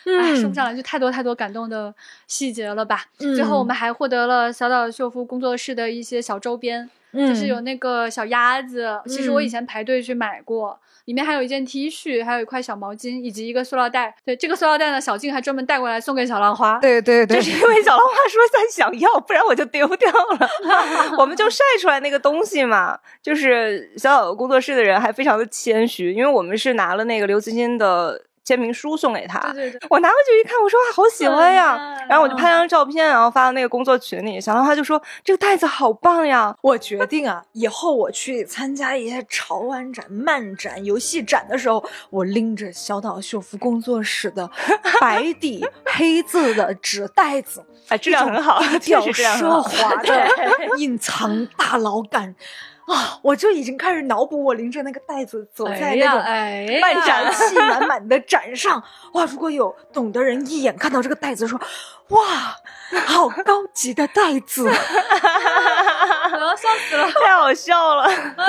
[0.06, 1.92] 哎，嗯说不上来，就太多太多感动的
[2.26, 3.04] 细节了吧。
[3.18, 10.78] 最后我嗯们还获得了小岛秀夫工作室的一些小周边，就是有嗯那个小鸭子，其实我以嗯前排队去买过。
[11.06, 14.12] 里面还有一件 T 恤，还有一块小毛巾，以及一个塑料袋。
[14.24, 16.80] 对，这个塑料袋呢，小静还专门带过来送给小浪花。
[16.80, 20.48] 对对对，就是因为小浪花说他想要，不然我就丢掉了。
[21.16, 29.40] 我们就晒出来那个东西嘛，就是小岛工作室的人还非常的谦虚，因为我们是拿了那个刘慈欣的签名书送给他。
[29.52, 31.96] 对对对，我拿回去一看，我说哇，好喜欢呀！
[31.98, 34.40] 很然后我就拍张照片，然后发到那个工作群里。
[34.40, 36.54] 小浪花就说这个袋子好棒呀！
[36.62, 44.48] 我决定啊，以后我去参加一些潮玩展、漫展、游戏展的时候，我拎着小岛秀夫工作室的
[45.00, 49.62] 白底黑字的纸袋子，哎，质量很好，低确实质量很奢。
[49.62, 50.28] 华的
[50.78, 52.36] 隐藏大佬感
[52.86, 53.18] 啊！
[53.22, 58.82] 我就已经开始脑补我拎着那个袋子走在那种哎呀漫展气满满的展上，
[59.14, 59.24] 哇！
[59.24, 61.60] 如果有懂的人一眼看到这个袋子，说
[62.10, 62.18] 哇，
[63.04, 67.10] 好高级的袋子， 我要笑死了。
[67.10, 68.46] 太好笑了，哎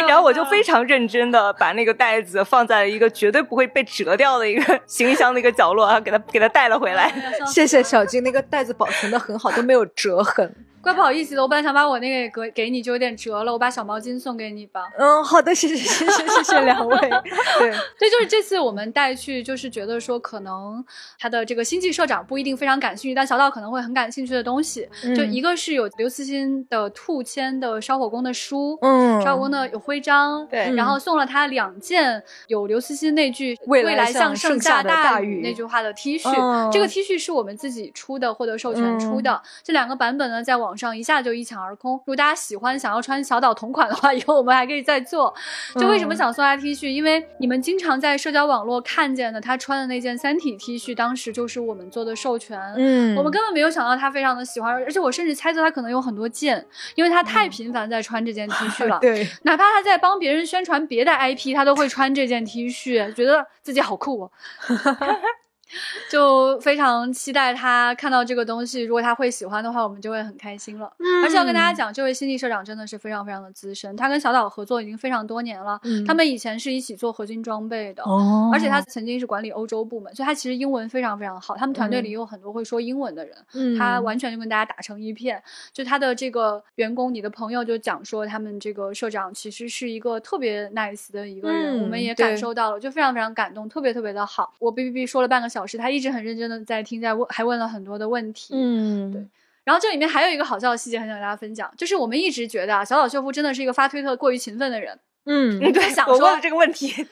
[0.06, 7.10] 然后我就非常认真的把那个袋子放在了一个绝对不会被折掉的一个行李箱的一个角落，然后给它给它带了回来。
[7.48, 10.54] 谢谢小金，那个袋子保存的很好，都没有折痕。
[10.82, 14.88] 怪不好意思的，我本来想把我那个给给你，就有点折了，我把小毛巾送给你吧。
[14.98, 16.96] 嗯，好的，谢谢谢谢谢谢两位。
[17.58, 20.82] 对，对，就是这次我们带去，就是觉得说可能
[21.18, 29.20] 他的这个星际社长不一定非常感兴趣，但小岛可能会很感兴趣的东西，就嗯一个是有刘慈欣的兔签的烧火工的书，嗯。
[29.22, 30.74] 烧火工的有徽章，对。
[30.74, 36.70] 然后送了他两件有刘慈欣那句“未来未来像盛盛夏的大大雨那句话的 T 恤，嗯。
[36.70, 39.42] 这个 T 恤是我们自己出的，获得授权出的。
[39.62, 41.92] 这两个版本呢，在网上一下就一抢而空。
[41.92, 45.34] 如果大家喜欢想要穿小岛同款的话， 以后我们还可以再做。
[45.76, 46.88] 就为什么嗯想送他 T 恤？
[46.88, 52.60] 因为你们经常在社交网络看见的他穿的那件三体 T 恤，当时就是我们做的授权。
[52.76, 58.98] 嗯我们根本没有想到他非常的喜欢，而且我甚至猜测他可能有很多件，因为他太频繁在穿这件 T 恤 了。
[59.00, 64.30] 对，哪怕他在帮别人宣传别的 IP，他都会穿这件 T 恤，觉得自己好酷哦。
[66.10, 70.90] 就非常期待他看到这个东西，如果他会喜欢的话，我们就会很开心了。
[71.22, 75.78] 而且要跟大家讲，这位新地社长真的是非常非常的资深，他跟小岛合作已经非常多年了。
[75.84, 81.56] 嗯他们以前是一起做合金装备的，哦而且他曾经是管理欧洲部门，所以他其实英文非常非常好。
[81.56, 85.42] 他们团队里有很多会说英文的人，嗯他完全就跟大家打成一片。
[85.72, 94.52] 就他的这个员工，你的朋友就讲说，他们这个社长其实是一个特别 nice 的一个人，嗯我们也感受到了，就非常非常感动，特别特别的好。
[94.58, 98.54] 我哔哔哔说了半个小时，他一直很认真的在听，在问，还问了很多的问题。
[98.54, 99.26] 嗯对
[99.64, 107.04] 然后这里面还有一个好笑的细节，很想跟大家分享，就是我们一直觉得啊，小岛秀夫真的是一个发推特过于勤奋的人，嗯嗯，对想，说我问了这个问题，说。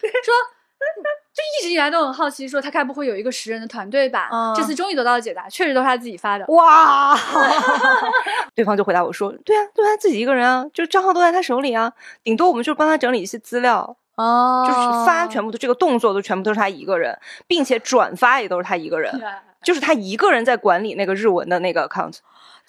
[1.34, 4.28] 就一直以来都很好奇，说他该不会有一个十人的团队吧？
[4.32, 6.44] 嗯这次终于得到了解答，确实都是他自己发的。
[6.48, 7.16] 哇，
[8.56, 11.92] 对方就回答我说：“对啊，对啊，自己一个人啊，就账号都在他手里啊，
[12.24, 19.12] 顶多我们就帮他整理一些资料，哦就是发全部的这个动作都全部都是他一个人，并且转发也都是他一个人，
[19.62, 22.18] 就是他一个人在管理那个日文的那个 account。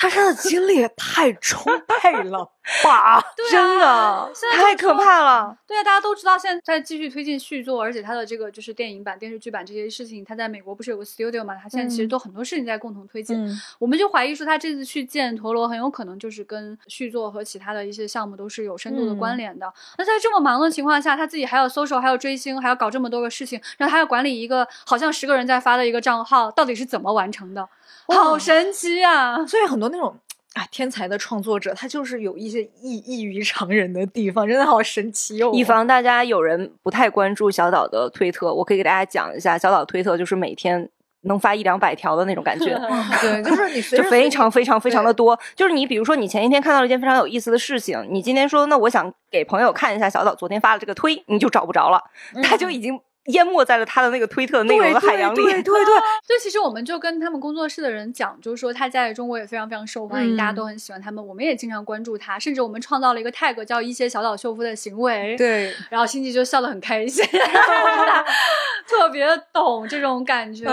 [0.01, 2.49] 他真的精力也太充沛了
[2.83, 3.23] 吧！
[3.51, 5.57] 真的太可怕了。
[5.65, 11.55] 对啊，大家都知道现在在继续推进续作，而且他的这个就是电影版、电视剧版这些事情，他在美国不是有个 studio 嘛？
[11.55, 13.49] 他现在其实都很多事情在共同推进。
[13.79, 19.71] 我们就怀疑说，他这次去见陀螺，很有可能就是跟续作和其他的一些项目都是有深度的关联的。
[19.97, 27.67] 那在这么忙的情况下，他自己还要 social，还要追星，还要搞这么多个事情，然后还要管理一个好像十个人在发的一个账号，到底是怎么完成的？
[28.07, 29.45] 好神奇啊！
[29.45, 30.15] 所以很多那种
[30.53, 35.51] 啊天才的创作者，他就是有一些异异于常人的地方，真的好神奇哦。
[35.53, 40.89] 以防大家有人不太关注小岛的推特，我可以给大家讲一下，小岛推特就是每天
[41.21, 42.75] 能发一两百条的那种感觉。
[43.21, 45.39] 对，就是你就非常非常非常的多。
[45.55, 52.01] 就是你比如说，你前一天看到了一件非常有意思的事情，你今天说那我想给朋友看一下小岛昨天发的这个推，你就找不着了，
[52.43, 52.99] 他就已经。
[53.29, 55.35] 淹没在了他的那个推特内容的海洋里。
[55.43, 55.85] 对对对，
[56.25, 65.35] 所以其实我们就跟他们工作室的人讲，就是说他在中国也非常非常受欢迎，大家都很喜欢他们，我们也经常关注他，甚至我们创造了一个 tag 叫一些小岛秀夫的行为。
[65.37, 67.23] 对，然后星际就笑得很开心，
[68.87, 70.65] 特别懂这种感觉。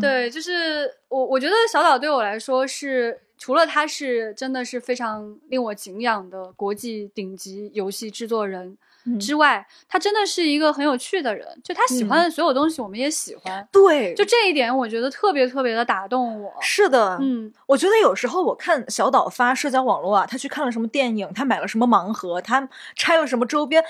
[0.00, 8.76] 对，就是我我觉得小岛对我来说是，除了他是真的是非常令我敬仰的国际顶级游戏制作人。
[9.18, 13.66] 之外，他真的是一个很有趣的人，就他喜欢的所有东西，我们也喜欢。
[13.72, 16.52] 对，就这一点，我觉得特别特别的打动我。
[16.60, 23.82] 是的，嗯，我觉得有时候我看小岛发社交网络啊，他去看了什么电影，他买了什么盲盒，他拆了什么周边，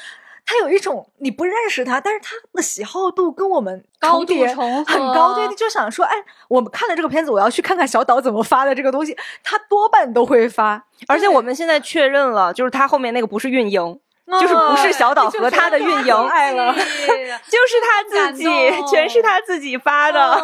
[0.47, 6.15] 他有一种你不认识他，但是他的喜好度跟我们高度重很高，对，就想说，哎，
[6.49, 13.99] 我们看了这个片子，我要去看看小岛怎么发的这个东西，他多半都会发，而且我们现在确认了，就是他后面那个不是运营。
[14.39, 16.73] 就是不是小岛和他的运营，爱了
[17.49, 18.45] 就是他自己，
[18.91, 20.39] 全是他自己发的，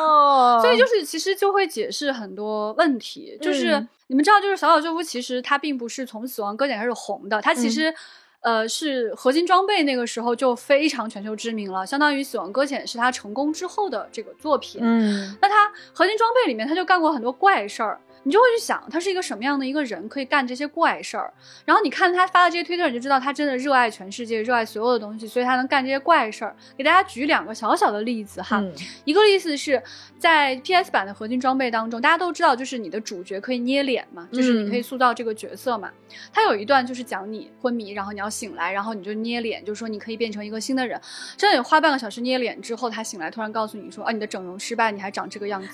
[0.62, 3.38] 所以就是其实就会解释很多问题。
[3.40, 7.94] 就是你们知道，就是小岛秀夫其实他并不是从《死亡搁浅》开始红的，他其实
[8.40, 14.80] 呃是合金装备那个时候就非常全球知名了，相当于《死亡搁浅》是他成功之后的这个作品。
[14.82, 18.00] 嗯，那他合金装备里面他就干过很多怪事儿。
[18.26, 21.32] 你就会去想他是一个什么样的一个人，可以干这些怪事儿。
[21.64, 26.56] 然后你看他发的这些推特，你就知道他真的热爱全世界，热爱所有的东西，所以他能干这些怪事儿。
[26.76, 28.60] 给大家举两个小小的例子哈，
[29.04, 29.80] 一个例子是
[30.18, 35.88] 在 PS 版的合金装备当中，大家都知道，就是你的主角可以捏脸嘛，就是你可以塑造这个角色嘛。
[36.32, 41.00] 他有一段就是讲你昏迷，然后你要醒来，然后你就捏脸，就是说你可以变成一个新的人。
[41.36, 45.68] 真的，你花半个小时捏脸之后，他醒来突然告诉你说啊，你的整容失败，你还长这个样子，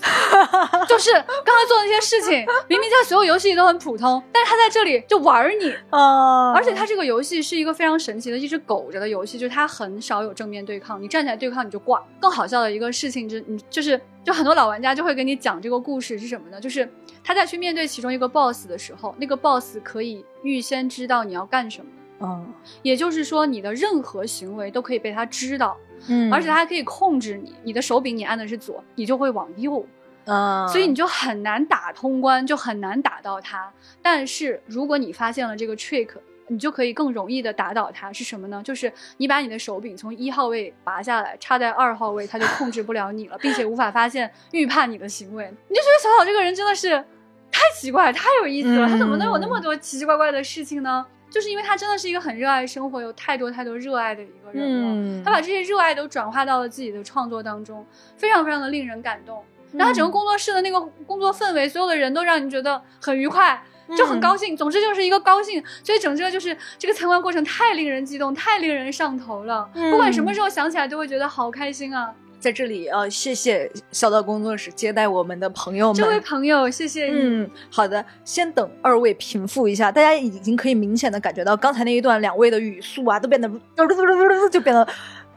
[0.87, 2.42] 就是刚才做的那些事情。
[2.69, 6.53] 明明在所有游戏里都很普通，但是他在这里就玩你啊！
[6.53, 12.03] 而且他这个游戏是一个非常神奇的，一直苟着的游戏，就是他很少有正面对抗，你站起来对抗你就挂。
[12.21, 16.61] 更好笑的一个事情是，你就是就很多老玩家就会跟你讲这个故事是什么呢？
[16.61, 16.89] 就是
[17.25, 21.87] 他在去面对其中一个 boss 的时候，那个 boss 可以预先知道你要干什么，
[22.21, 25.77] 嗯，也就是说你的任何行为都可以被他知道，
[26.09, 29.85] 嗯，而且他还可以控制你，你的手柄你按的是左，你就会往右。
[30.25, 33.73] 嗯，所以你就很难打通关，就很难打到他。
[34.01, 36.09] 但是如果你发现了这个 trick，
[36.49, 38.13] 你就可以更容易的打倒他。
[38.13, 38.61] 是什么呢？
[38.65, 45.45] 就是你把你的手柄从一号位拔下来，插在二号位，他就控制不了你了，并且无法发现预判你的行为。
[45.69, 46.91] 你就觉得小小这个人真的是
[47.51, 48.89] 太奇怪、太有意思了。
[48.89, 51.07] 他怎么能有那么多奇奇怪怪的事情呢？
[51.31, 55.25] 就是因为他真的是一个很热爱生活、有太多太多热爱的一个人嗯。
[55.25, 57.87] 他把这些热爱都转化到了自己的创作当中，
[58.19, 59.43] 非常非常的令人感动。
[59.73, 63.63] 然后整个工作室的那个工作氛围，所有的人都让你觉得很愉快，
[63.97, 64.57] 就很高兴。
[64.57, 69.69] 总之就是一个高兴，所以整个就是这个参观过程太令人激动，太令人上头了。
[69.73, 72.13] 不管什么时候想起来，都会觉得好开心啊！
[72.39, 75.95] 在这里呃，谢谢小道工作室接待我们的朋友们。
[75.95, 77.13] 这位朋友，谢谢你。
[77.15, 83.49] 嗯，好的，先等二位平复一下，大家已经可以明显的感觉到刚才那一段两位的语速啊，都变得
[84.51, 84.87] 就变得。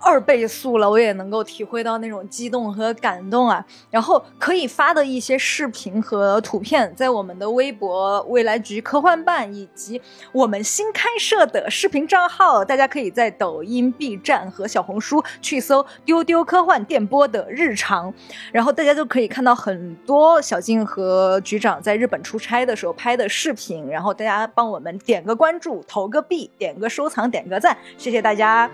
[0.05, 3.65] 二倍速了，我也能够体会到那种激动和感动啊！
[3.89, 9.99] 然后可以发的一些视频和图片，在我们的微博“未来局科幻办”以及
[10.31, 18.13] 我们新开设的视频账号，大家可以在抖音、B 站和小红书去搜“丢丢科幻电波”的日常，
[18.51, 23.89] 然后大家就可以看到很多小静和局长在日本出差的时候拍的视频。
[23.89, 28.69] 然后大家帮我们点个关注、投个币、点个收藏、点个赞，谢谢大家！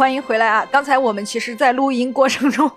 [0.00, 0.66] 欢迎回来啊！
[0.72, 2.72] 刚才我们其实，在录音过程中，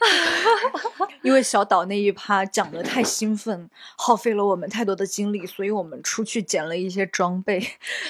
[1.20, 3.68] 因为小岛那一趴讲的太兴奋，
[3.98, 7.60] 耗费了我们太多的精力，所以我们出去捡了一些装备，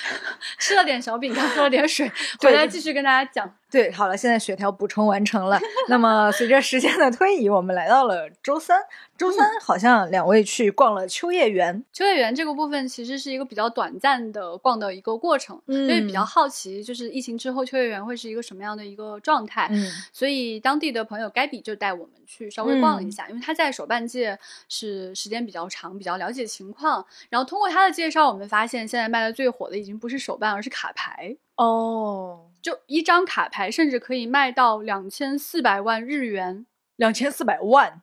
[0.61, 2.09] 吃了点小饼干，喝了点水，
[2.39, 3.53] 回来继续跟大家讲。
[3.73, 5.59] 对，好了，现在血条补充完成了。
[5.89, 8.79] 那么随着时间的推移，我们来到了周三。
[9.17, 11.83] 周三好像两位去逛了秋叶原。
[11.93, 19.69] 秋叶原这个部分其实是一个比较短暂的逛的一个过程，因为比较好奇，就是疫情之后秋叶原会是一个什么样的一个状态。
[19.71, 27.07] 嗯，所以当地的朋友 Gabby 就带我们去稍微逛了一下，因为他在手办界是时间比较长，比较了解情况。
[27.31, 31.37] 然后通过他的介绍，我们发现现在卖的最火的已经不是手办，而是卡牌。
[31.57, 36.65] 哦，就一张卡牌甚至可以卖到两千四百万日元，
[36.97, 38.01] 两千四百万。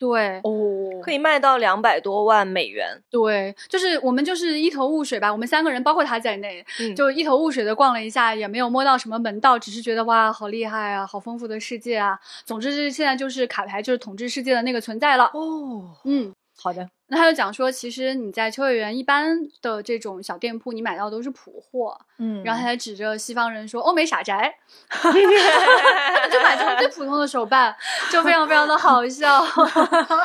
[0.00, 3.02] 对哦，可以卖到两百多万美元。
[3.10, 6.64] 对，就是我们就是一头雾水吧，我们三个人包括他在内，
[6.96, 12.16] 就一头雾水的逛了一下，也没有摸到什么门道，只是觉得哇，好厉害啊，好丰富的世界啊。
[12.44, 15.24] 总之是现在就是卡牌就是统治世界的那个存在了。
[15.34, 16.32] 哦，嗯。
[16.60, 24.52] 好的，那他就讲说，其实你在秋叶原一般的这种小店铺，你买到都是普货，嗯，然后他还指着西方人说，欧美傻宅，
[25.00, 27.74] 就买这种最普通的手办，
[28.10, 29.44] 就非常非常的好笑，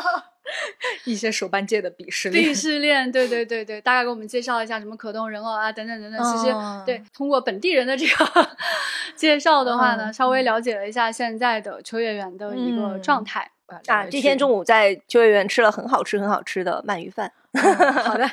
[1.06, 6.52] 一些手办界的鄙视链，鄙视链，对对对对，大概给我们介绍一下什么可动人偶啊，等等等等，其实
[6.84, 8.50] 对，通过本地人的这个
[9.16, 13.52] 介绍的话呢，稍微了解了一下现在的秋叶原的一个状态。
[13.88, 17.32] 啊，这天中午在秋叶原吃了很好吃、很好吃的鳗鱼饭。
[18.03, 18.28] 好的，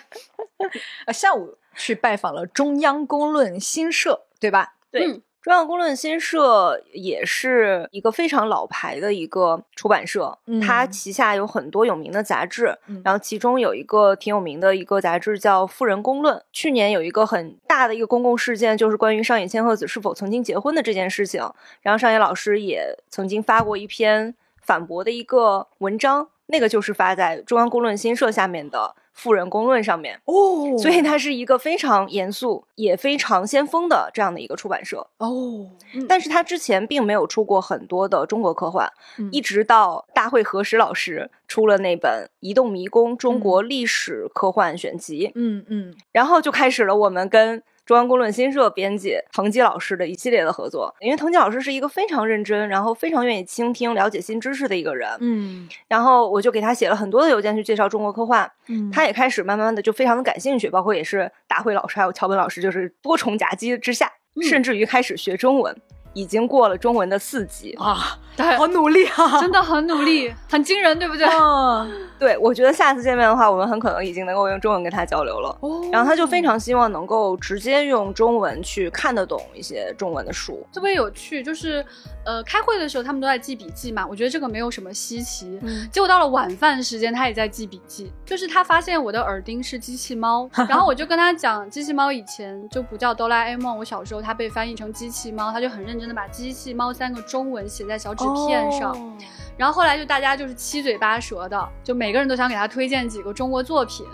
[1.04, 4.74] 呃，下午去拜访了中央公论新社，对吧？
[4.90, 12.74] 对，中央公论新社也是一个非常老牌的一个出版社，它旗下有很多有名的杂志，
[13.04, 16.36] 然后其中有一个挺有名的一个杂志叫《富人公论》。
[16.50, 21.42] 去年有一个很大的一个公共事件，就是关于上野千鹤子是否曾经结婚的这件事情，
[21.82, 24.34] 然后上野老师也曾经发过一篇。
[24.60, 35.68] 反驳的一个文章，那个就是发在中央公论新社下面的《富人公论》上面哦，所以它是一个非常严肃也非常先锋的这样的一个出版社哦。
[36.08, 38.90] 但是它之前并没有出过很多的中国科幻，
[39.32, 47.62] 一直到大会何时老师出了那本《移动迷宫：中国历史科幻选集》，嗯嗯，然后就开始了我们跟。
[47.90, 55.10] 中央公论新社编辑藤吉老师的一系列的合作，因为藤吉老师是一个非常认真，然后非常愿意倾听、了解新知识的一个人。
[55.18, 58.48] 嗯，然后我就给他写了很多的邮件去介绍中国科幻。
[58.68, 64.08] 嗯，他也开始慢慢的就非常的感兴趣，包括也是大会老师还有乔本老师，就是多重夹击之下，
[64.48, 65.76] 甚至于开始学中文。
[66.12, 71.26] 已经过了中文的四级啊，对，好努力啊，真的很努力， 很惊人，对不对？
[71.26, 75.56] 嗯对，我觉得下次见面的话，我们很可能已经能够用中文跟他交流了。
[75.60, 81.42] 哦，然后他就非常希望能够直接用中文去看得懂一些中文的书，特别有趣。
[81.42, 81.82] 就是
[82.26, 85.58] 呃，开会的时候他们都在记笔记嘛，我觉得这个没有什么稀奇。
[85.62, 88.12] 嗯，结果到了晚饭时间，他也在记笔记。
[88.26, 95.99] 就是他发现我的耳钉是机器猫， 然后我就跟他讲，机器猫以前就不叫哆啦 A 梦，我小时候它被翻译成机器猫，他就很认。
[96.00, 98.96] 真的把“机器猫”三个中文写在小纸片上，
[99.56, 104.06] 然后后来就大家就是七嘴八舌的，就每个人都想给他推荐几个中国作品。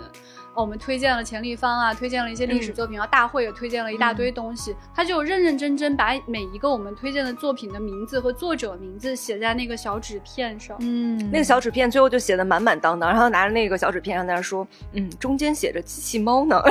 [0.53, 4.75] 哦，我们推荐了钱立方啊，推荐了一些历史作品，然后大会也推荐了一大堆东西。
[4.95, 10.75] 他就认认真真把每一个我们推荐的作品的名字和作者名字写在那个小纸片上。
[10.79, 16.59] 嗯，那个小纸片最后就写的满满当当，然后拿着那个小纸片上在那说，嗯，中间写着机器猫呢，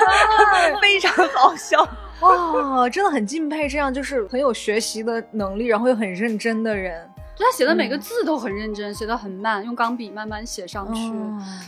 [0.80, 1.84] 非常好笑。
[2.22, 7.08] 哇，真的很敬佩这样就是很有学习的能力，然后又很认真的人。
[7.34, 11.12] 就他写的每个字都很认真，写的很慢，用钢笔慢慢写上去，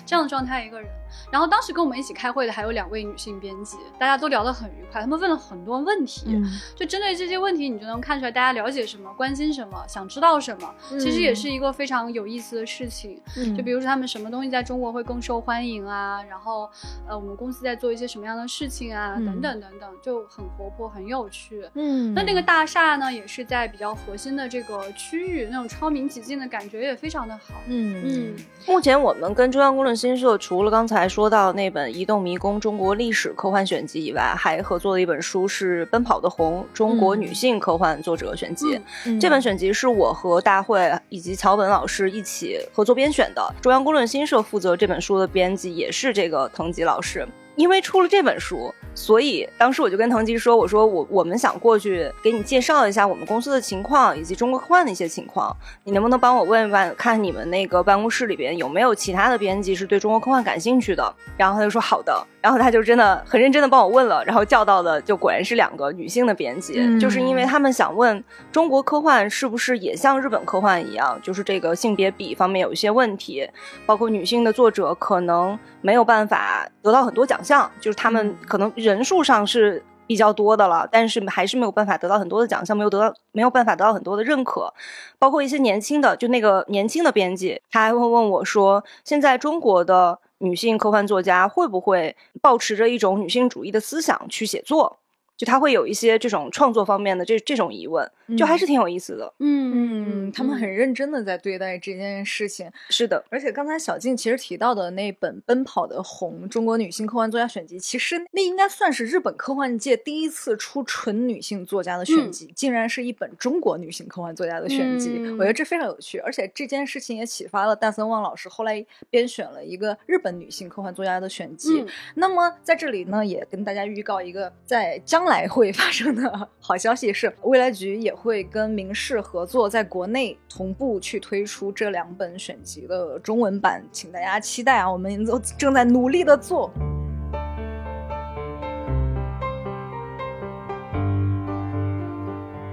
[0.05, 0.89] 这样的状态一个人。
[1.31, 5.01] 然后当时跟我们一起开会的还有两位女性编辑，大家都聊得很愉快。
[5.01, 6.43] 他们问了很多问题，
[6.75, 10.75] 就针对这些问题，你就能看出来大家了解什么、关心什么、想知道什么。
[10.99, 13.21] 其实也是一个非常有意思的事情。
[13.57, 16.69] 就比如说他们什么东西在中国会更受欢迎啊，然后
[17.09, 21.65] 呃我们公司在做一些什么样的事情啊，等等等等，就很活泼、很有趣。
[21.75, 27.55] 嗯，那那个大厦呢，也是在比较核心的这个区域，那种超明几净的感觉也非常的好。
[27.69, 28.37] 嗯嗯，
[28.67, 31.05] 目前我们跟中央公论新社除了刚才。
[31.15, 38.81] 说到那本《移动迷宫：中国历史科幻选集》以外，还合作的一本书是《奔跑的红：中国女性科幻作者选集》。
[39.21, 43.55] 这本选集是我和大会以及桥本老师一起合作编选的。
[43.61, 47.25] 中央公论新社负责这本书的编辑也是这个藤吉老师。
[47.55, 55.55] 因为出了这本书，所以当时我就跟腾吉说：“我说我我们想过去给你介绍一下我们公司的情况，以及中国科幻的一些情况。
[55.83, 68.23] 你能不能帮我问一问，看你们那个办公室里边有没有其他的编辑是对中国科幻感兴趣的？”然后他就说：“好的。”然后他就真的很认真的帮我问了，然后叫到的就果然是两个女性的编辑，就是因为他们想问
[68.53, 73.49] 中国科幻是不是也像日本科幻一样，就是这个性别比方面有一些问题，
[73.87, 79.83] 包括女性的作者可能没有办法得到很多奖项，就是他们可能人数上是。
[80.07, 84.71] 比较多的了，但是还是没有办法得到很多的奖项，没有得到没有办法得到很多的认可。
[85.19, 94.99] 包括一些年轻的，就那个年轻的编辑，他还会问我说：“现在中国的女性科幻作家会不会保持着一种女性主义的思想去写作？”
[95.37, 99.33] 就他会有一些这种创作方面的这这种疑问，就还是挺有意思的。
[99.41, 102.71] 嗯嗯，他们很认真的在对待这件事情。
[102.89, 115.19] 是的，而且刚才小静其实提到的那本《奔跑的红：中国女性科幻作家选集》，其实那应该算是日本科幻界第一次出纯女性作家的选集，竟然是一本中国女性科幻作家的选集。
[115.33, 121.85] 我觉得这非常有趣，而且这件事情也启发了大森旺老师后来编选了一个日本女性科幻作家的选集。
[122.15, 134.93] 那么在这里呢，也跟大家预告一个在将来会发生的好消息是，未来局也会跟明世合作，在国内同步去推出这两本选集的中文版，请大家期待啊！
[134.93, 136.71] 我们都正在努力的做。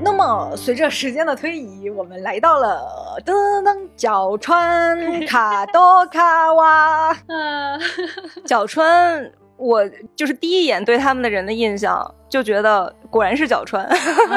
[0.04, 2.86] 那么，随着时间的推移，我们来到了
[3.26, 3.34] 噔
[3.64, 7.18] 噔角川卡多卡哇，
[8.46, 9.32] 角川。
[9.62, 13.88] 我就是第一眼对他们的人的印象，就觉得果然是角川，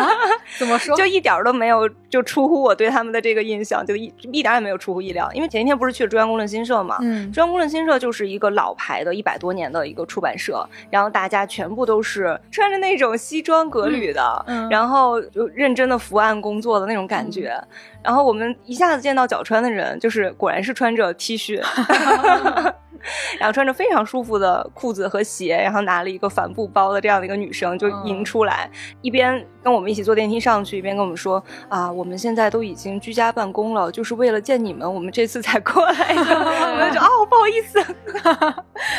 [0.58, 0.94] 怎么说？
[0.96, 5.26] 就一点都没有就出乎我对他们的这个印象，就一一点也没有出乎意料。
[5.32, 17.58] 因为前一天不是去了中央公论新社嘛，嗯，中央公论新社就是一个老牌的一百多年的一个出版社，然后大家全部都是穿着那种西装革履的，然后就认真的伏案工作的那种感觉。
[18.02, 21.62] 然后我们一下子见到角川的人，就是果然是穿着 T 恤。
[23.38, 28.70] 然后穿着非常舒服的裤子和鞋，然后拿了一个帆布包的这样的一个女生就迎出来，
[29.02, 37.84] 一边跟我们一起坐电梯上去，一边跟我们说：“啊，我们现在都已经居家办公了，就是为了见你们，我们这次才过来的。”我就说：“哦，不好意思。”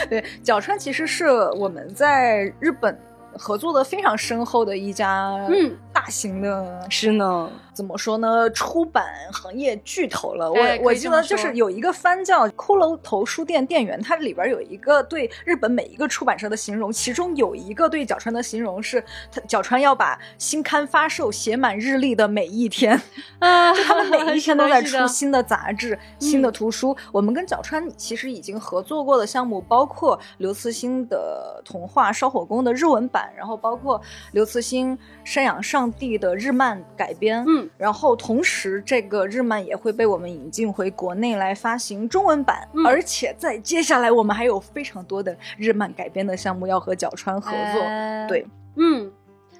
[0.09, 2.97] 对，角川其实是我们在日本
[3.37, 7.49] 合作的非常深厚的一家嗯大型的是呢。
[7.75, 8.49] 怎么说呢？
[8.51, 10.49] 出版行业巨头了。
[10.49, 22.99] 我我记得就是有一个番叫《骷髅头书店店员》，它里边有一个对日本每一个出版社的形容，其中有一个对角川的形容是：他角川要把新刊发售写满日历的每一天，
[23.39, 26.95] 啊，就他们每一天都在出新的杂志、新的图书。
[27.11, 34.01] 我们跟角川其实已经合作过的项目，包括刘慈欣的童话《烧火工》的日文版，然后包括
[34.31, 37.64] 刘慈欣《山养上帝》的日漫改编，嗯。
[37.77, 47.81] 然后同时，这个日漫也会被我们引进回国内来发行中文版，而且在接下来我们还有非常多的日漫改编的项目要和角川合作。
[48.27, 48.45] 对，
[48.75, 49.11] 嗯，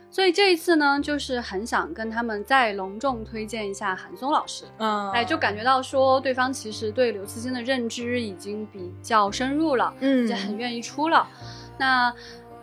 [0.10, 4.66] 所以这一次呢，就是很想跟他们再隆重推荐一下韩松老师。
[4.78, 11.28] 嗯，哎，就感觉到说对方其实对刘慈欣的认知已经比较深入了，嗯，也很愿意出了。
[11.78, 12.14] 那。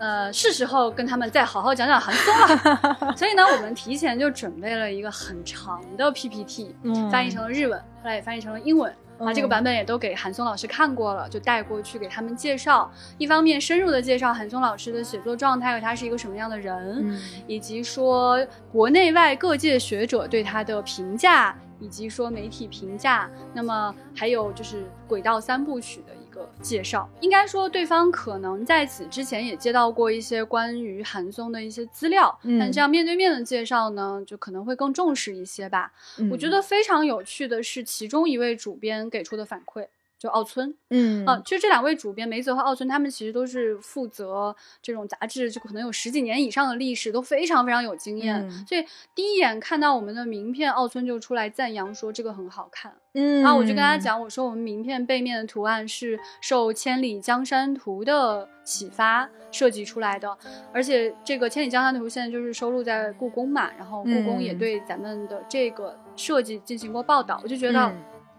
[0.03, 3.15] 呃，是时候跟他们再好好讲讲韩松了。
[3.17, 6.75] 所以呢，我们提前就准备了一个很长的 PPT，
[7.09, 8.93] 翻译成了日文，后来也翻译成了英文。
[9.21, 12.91] 啊，这个版本也都给韩松老师看过了，就带过去给他们介绍。
[13.17, 23.31] 一方面深入的介绍韩松老师的写作状态和他是一个什么样的人，以及说国内外各界学者对他的评价，以及说媒体评价。
[23.55, 26.13] 那么还有就是《轨道三部曲》的。
[26.33, 35.93] 个介绍，应该说对方可能在此之前也接到过一些关于韩松的一些资料，但这样面对面的介绍呢，就可能会更重视一些吧。
[36.31, 39.87] 我觉得非常有趣的是，其中一位主编给出的反馈。
[40.23, 48.49] 就奥村，嗯啊，其实这两位主编梅泽和奥村，他们其实都是负责这种杂志，就可能有十几年以上的历史，都非常非常有经验。
[48.65, 52.93] 所以第一眼看到我们的名片，奥村就出来赞扬说这个很好看。
[53.15, 60.39] 嗯，然后我就跟他讲，我说我们名片背面的图案是受《千里江山图》的启发设计出来的，
[60.73, 67.93] 而且这个《千里江山图》现在就是收录在故宫嘛，然后故宫也对咱们的这个设计进行过报道，我就觉得。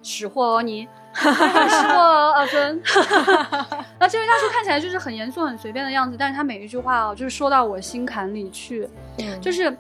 [0.04, 2.82] 识货哦，你 识货哦，阿孙。
[3.98, 8.88] 那这位大叔看起来就是很严肃、很随便的样子，但是他每一句话哦，就是说到我心坎里去。
[9.42, 9.76] 就是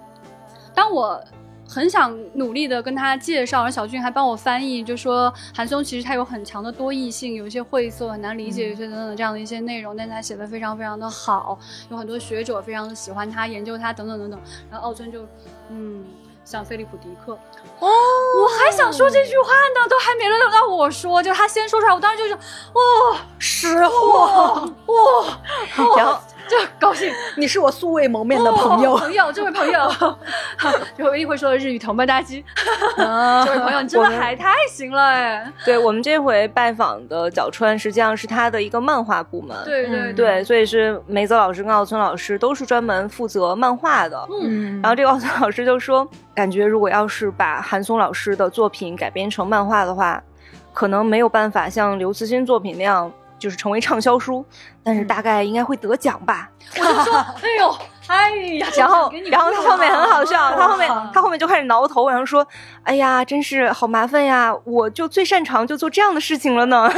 [0.74, 1.21] 当我
[1.67, 11.57] 很想努力的跟他介绍，然后小俊还帮我翻译，就说韩松其实他有很强的多义性，有一些晦涩很难理解，有些等等这样的一些内容，但是他写的非常非常的好，
[11.89, 14.39] 有很多学者非常的喜欢他，研究他等等等等。
[14.69, 15.26] 然后奥村就
[15.69, 16.05] 嗯。
[16.46, 17.34] 像菲利普·迪克，
[17.80, 17.89] 哦，
[18.41, 22.34] 我还想说这句话呢，都还没轮到我说，就他先说出来，我当时就是，
[22.74, 25.39] 哦， 识货，哇，
[25.98, 26.20] 然后
[26.50, 27.12] 就高兴。
[27.38, 29.91] 你是我素未谋面的朋友，朋友，这位朋友，
[30.98, 32.44] 就我一会说的日语同伴大吉。
[32.98, 35.52] 这位朋友，你真的还太行了哎！
[35.66, 39.56] 对我们这回拜访的角川，实际上是他的一个漫画部门。
[39.66, 44.28] 对对对，所以是梅泽老师跟奥村老师都是专门负责漫画的。
[44.41, 50.22] 嗯，然后这个奥村老师就说，感觉如果要是把韩松老师的作品改编成漫画的话，
[50.74, 53.12] 可能没有办法像刘慈欣作品那样。
[53.44, 54.46] 就是成为畅销书，
[54.86, 56.50] 但是大概应该会得奖吧。
[56.78, 57.14] 我就说，
[57.44, 57.78] 哎呦，
[58.08, 62.48] 哎呀，然后，然后他后面很好笑，他后面他后面就开始挠头，然后说，
[62.84, 66.84] 哎呀，真是好麻烦呀，我就最擅长就做这样的事情了呢。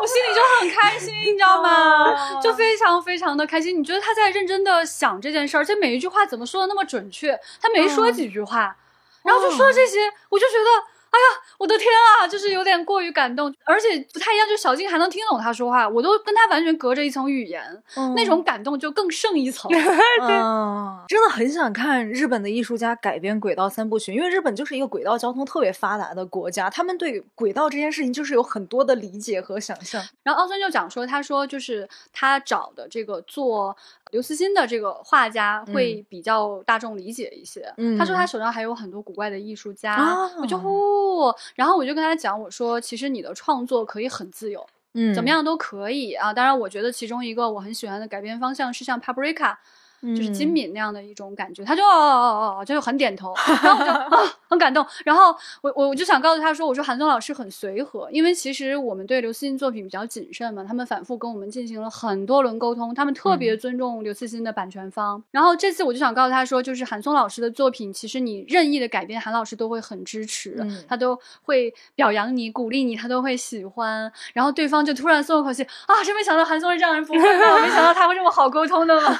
[0.00, 2.40] 我心里就很开心，你知道吗？
[2.40, 3.76] 就非常非常的开心。
[3.76, 7.36] 你觉得他在认真的想这件事儿，而且每一句话怎么说的那么准确？
[7.60, 8.76] 他没说几句话，
[9.24, 9.98] 然后就说这些，
[10.28, 10.95] 我就觉得。
[11.16, 11.88] 哎呀，我的天
[12.20, 17.82] 啊，就是有点过于感动，而且不太一样，就小静还能听懂他说话，我都跟他完全隔着一层语言，
[18.14, 19.70] 那种感动就更胜一层。
[21.08, 30.02] 真的很想看日本的艺术家改编轨道三部曲，因为日本就是一个轨道交通特别发达的国家，他们对轨道这件事情就是有很多的理解和想象。
[30.22, 33.74] 然后奥森就讲说，他说就是他找的这个做。
[34.10, 37.72] 刘慈欣的这个画家会比较大众理解一些。
[37.98, 39.96] 他说他手上还有很多古怪的艺术家，
[40.40, 46.32] 我就呼，然后我就跟他讲，我说其实你的创作可以很自由，嗯，怎么样都可以啊。
[46.32, 49.56] 当然，我觉得其中一个我很喜欢的改编方向是像 Paprika。
[50.02, 77.60] 就是金敏那样的一种感觉，他就哦哦哦哦，就很点头，然后我就啊很感动，然后我我我就想告诉他说，我说韩松老师很随和，因为其实我们对刘慈欣作品比较谨慎嘛，他们反复跟我们进行了很多轮沟通，他们特别尊重刘慈欣的版权方，然后这次我就想告诉他说，就是韩松老师的作品，其实你任意的改编，韩老师都会很支持，他都会表扬你、鼓励你，他都会喜欢，然后对方就突然松了口气啊，真没想到韩松是这样人，不会吧？
[77.60, 79.18] 没想到他会这么好沟通的吗？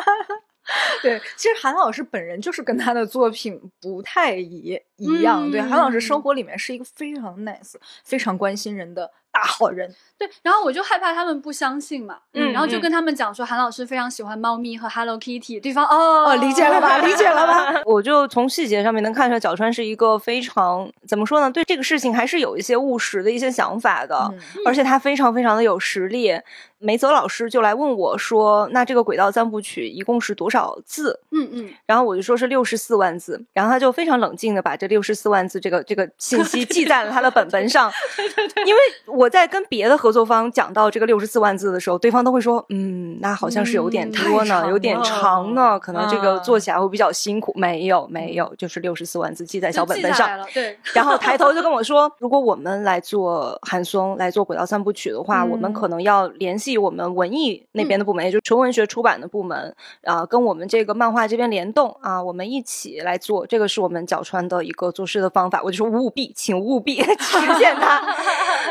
[1.02, 5.50] 对，其实韩老师本人就是跟他的作品不太一一样。
[5.50, 7.74] 对，韩老师生活里面是一个非常 nice、
[8.04, 9.10] 非常关心人的。
[9.40, 24.28] 大好人，对，然后我就害怕他们不相信嘛，嗯，然后就跟他们讲说韩老师非常喜欢猫咪和 Hello Kitty，对方哦，哦理解了吧， 理解了吧，我就从细节上面能看出来，角川是一个非常怎么说呢，对这个事情还是有一些务实的一些想法的，
[24.66, 26.32] 而且他非常非常的有实力。
[26.80, 50.78] 梅泽老师就来问我说：“那这个轨道三部曲一共是多少字？”嗯嗯，然后我就说是六十四万字，然后他就非常冷静的把这六十四万字这个这个信息记在了他的本本上， 对对对，因为我在跟别的合作方讲到这个六十四万字的时候，对方都会说：“嗯，那好像是有点多呢，有点长呢，可能这个做起来会比较辛苦。”没有没有，就是六十四万字记在小本本上，对。
[50.94, 59.74] 然后抬头就跟我说：“如果我们来做韩松来做轨道三部曲的话，我们可能要联系。”我们文艺那边的部门，也就是纯文学出版的部门
[60.04, 65.60] 啊，跟我们这个漫画这边联动啊，我们一起来做，这个是我们角川的一个做事的方法。
[65.64, 68.00] 我就说务必，请务必 实现它，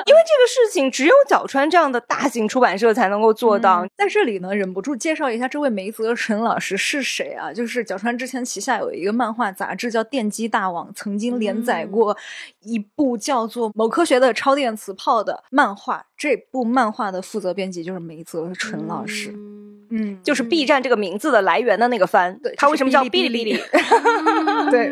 [0.05, 3.85] 因为这个事情只有角川这样的大型出版社才能够做到。
[3.97, 7.51] 在这里呢，忍不住介绍一下这位梅泽纯老师是谁啊？
[7.51, 12.15] 就是角川之前旗下有一个漫画杂志叫《电击大王》，曾经连载过
[12.61, 16.05] 一部叫做《某科学的超电磁炮》的漫画。
[16.17, 19.31] 这部漫画的负责编辑就是梅泽纯老师，
[19.91, 23.61] 嗯，就是 B 站这个名字的来源的那个番，对，他为什么叫哔哩哔哩？
[24.71, 24.91] 对，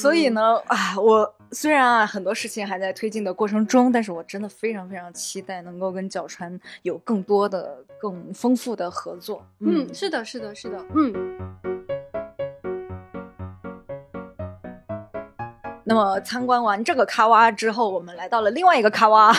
[0.00, 9.42] 所以呢，啊，我虽然啊很多事情还在推进的过程中，但是我真的非常非常期待能够跟角川有更多的、更丰富的合作。
[9.60, 11.75] 嗯，是的，是的，是的，嗯。
[15.88, 19.32] 那么参观完这个卡哇之后，我们来到了另外一个卡哇，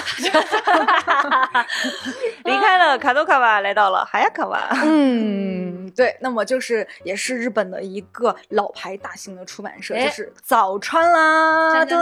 [2.45, 4.57] 离开了卡多卡哇，来到了海亚卡哇。
[4.85, 11.83] 嗯，对，那么就是也是日本的一个老牌大型的出版社，就是早川啦。
[11.83, 11.97] 对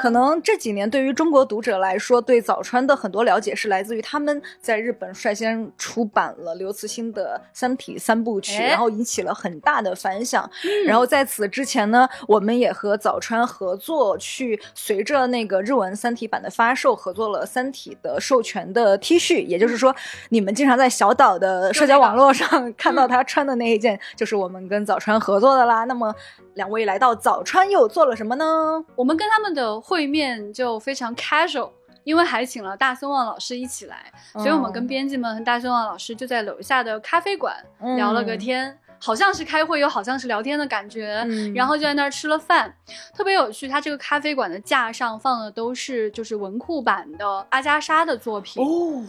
[0.00, 10.50] 可能这几年对于中国读者来说，对早川的很多了解是来自于他们在日本率先出版了刘慈欣的《三体》三部曲，然后引起了很大的反响。
[10.86, 13.49] 然后在此之前呢，我们也和早川。
[13.50, 19.94] 合作去随着那个日文三体版的发售，合作了三体的授权的 T 恤，也就是说，
[20.28, 25.84] 你们经常在小岛的社交网络上看到他穿的那一件，就是我们跟早川合作的啦。
[25.84, 26.14] 那么，
[26.54, 28.84] 两位来到早川又做了什么呢？
[28.94, 31.70] 我们跟他们的会面就非常 casual，
[32.04, 37.56] 因为还请了大森望老师一起来，所以我们跟编辑们和大森望老师就在楼下的咖啡馆
[37.96, 38.78] 聊了个天。
[39.02, 42.72] 好像是开会，又好像是聊天的感觉，然后就在那儿吃了饭，
[43.16, 43.66] 特别有趣。
[43.66, 49.02] 他这个咖啡馆的架上放的都是就是文库版的阿加莎的作品哦。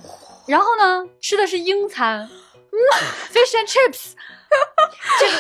[0.48, 2.28] 然后呢，吃的是英餐，
[3.32, 4.14] fish and chips。
[5.20, 5.34] 这个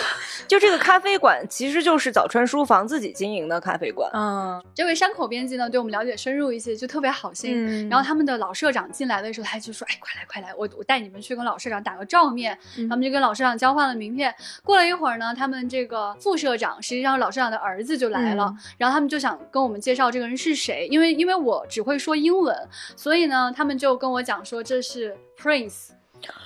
[0.47, 4.09] 就这个咖啡馆，其实就是早川书房自己经营的咖啡馆。
[4.14, 7.53] 嗯，这位山口编辑呢，对我们了解深入一些，就特别好心。
[7.55, 12.57] 嗯然后他们的老社长进来的时候，他就说：“哎，快来快来，我我带你们去跟老社长打个照面。
[12.78, 14.34] 嗯他们就跟老社长交换了名片。
[14.64, 18.45] 过了一会儿呢，他们这个副社长，实际上老社长的儿子就来了。
[18.45, 22.55] 嗯然后他们就想跟我们介绍这个人是谁，因为因为我只会说英文，
[22.95, 25.89] 所以呢，他们就跟我讲说这是 Prince。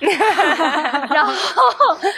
[0.00, 1.32] 然后，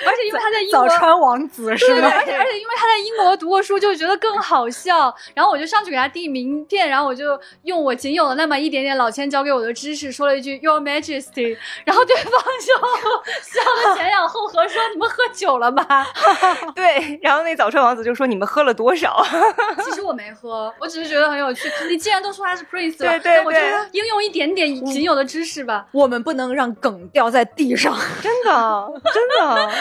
[0.06, 2.10] 而且因为他在英国早川王子是对对，吗？
[2.14, 5.14] 而且而且因为他在英国读过书，就觉得更好笑。
[5.34, 12.74] 然后我就上去给他递名片，然后我就用我仅有的那么一点点老千教给我的知识说了一句 Your Majesty，然后对方就
[13.42, 16.06] 笑得前仰后合，说你们喝酒了吧？
[16.74, 19.24] 对，然后那早川王子就说：“你们喝了多少
[19.84, 21.70] 其实我没喝，我只是觉得很有趣。
[21.88, 25.86] 你既然都说他是 Prince 了，对对那我就对应用一点点仅有的知识吧。
[25.92, 29.68] 我们不能让梗掉在地上。？”真的，真的。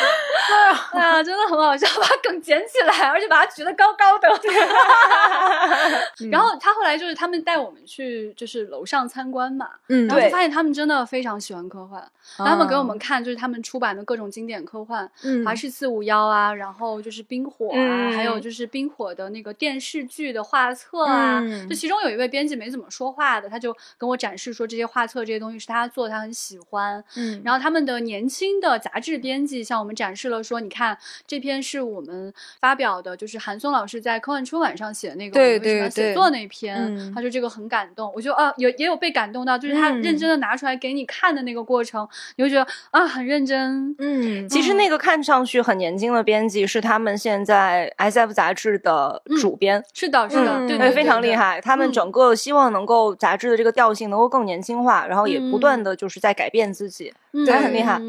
[0.93, 4.27] 哎呀，真的很好笑，把梗捡起来， 而且把它举得高高的。
[6.31, 11.99] 然后他后来就是他们带我们去就是楼上参观嘛，嗯对然后就发现他们真的非常喜欢科幻，
[12.37, 21.39] 然后他们给我们看就是他们出版的各种经典科幻，嗯华氏四五幺啊，然后就是冰火啊，嗯还有就是冰火的那个电视剧的画册啊。
[21.41, 27.03] 嗯就其中有一位编辑没怎么说话的，他就跟我展示说这些画册这些东西是他做的，他很喜欢。
[27.15, 51.59] 嗯然后他们的年轻的杂志编辑向我们展示了说，你看这篇是我们发表的，就是韩松老师在科幻春晚上写的那个对对对写作那篇，嗯他说这个很感动，我就啊有也有被感动到，就是他嗯认真的拿出来给你看的那个过程，你会觉得啊很认真，嗯其实那个看上去很年轻的编辑是他们现在 S F 杂志的主编，是的，是的，对对对非常厉害。
[51.61, 57.13] 他们嗯整个希望能够杂志的这个调性能够更年轻化，然后也不断嗯的就是在改变自己。
[57.53, 57.99] 嗯对很厉害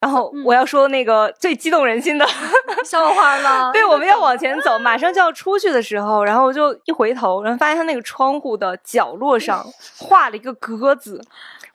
[0.00, 2.24] 然后嗯我要说那个最激动人心的，
[2.68, 9.64] 嗯笑话了， 对，我们要往前走， 马上就要出去的时候，然后我就一回头，然后发现他那个窗户的角落上
[9.98, 11.22] 画了一个鸽子。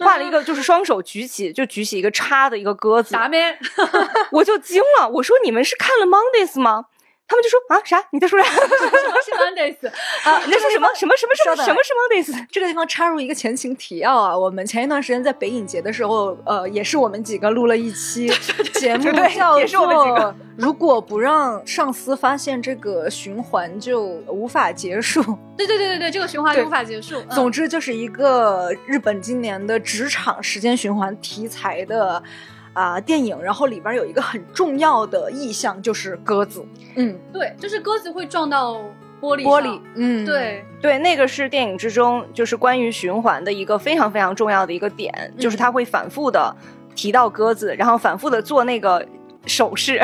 [0.02, 3.14] 画了一个就是双手举起，就举起一个叉的一个鸽子？
[4.32, 5.10] 我就惊了。
[5.10, 6.86] 我说你们是看了 Mondays 吗？
[7.30, 8.04] 他们就说啊啥？
[8.12, 8.50] 你在说啥？
[8.52, 9.88] 是 Mondays
[10.26, 12.48] 啊，那是什么 什么什么什么什么什么是 Mondays？
[12.52, 18.28] 这个地方插入一个前情提要啊，我们前一段时间在北影节的时候，呃，也是我们几个录了一期
[18.74, 20.22] 节目对，叫做个
[20.58, 25.22] 《如果不让上司发现这个循环，就无法结束》。
[25.56, 27.20] 对对对对对，这个循环就无法结束。
[27.20, 32.22] 嗯总之就是一个日本今年的职场时间循环题材的
[32.80, 36.66] 啊、电影，然后里边有一个很重要的意象就是鸽子，
[36.96, 38.76] 嗯，对，就是鸽子会撞到
[39.20, 46.56] 玻璃玻璃，嗯，对，对，那个是电影之中就是关于循环的一个非常非常重要的一个点，就是他会反复的
[46.96, 49.06] 提到鸽子，然后反复的做那个。
[49.46, 49.96] 手势，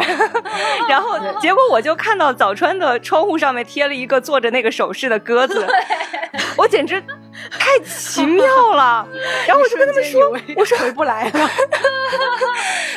[0.89, 5.67] 然后结果我就看到早川的窗户上面贴了一个坐着那个手势的鸽子，
[6.57, 7.01] 我简直
[7.59, 9.05] 太奇妙了。
[9.47, 10.21] 然后我就跟他们说，
[10.55, 11.31] 我说回不来了，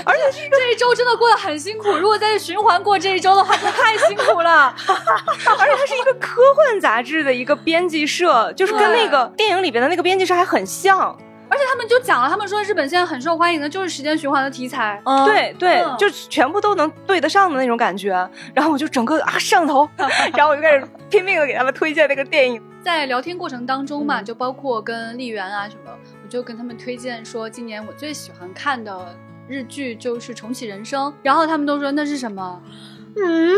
[0.05, 1.91] 而且这一周真的过得很辛苦。
[1.93, 4.75] 如果再循环过这一周的话，就太辛苦了。
[4.87, 11.17] 而且它是一个科幻杂志的一个编辑社，就是跟那个电影里边的那个编辑社还很像。
[11.51, 15.01] 而且他们就讲了，他们说日本现在很受欢迎的就是时间循环的题材。
[15.05, 18.11] 嗯，对对，嗯就全部都能对得上的那种感觉。
[18.55, 19.89] 然后我就整个啊上头，
[20.37, 22.63] 然后我就开始拼命的给他们推荐那个电影。
[22.83, 25.91] 在聊天过程当中嘛，嗯就包括跟丽媛啊什么，
[26.23, 29.15] 我就跟他们推荐说，今年我最喜欢看的
[29.49, 32.63] 日剧就是《重启人生》，然后他们都说那是什么？
[33.25, 33.57] 嗯，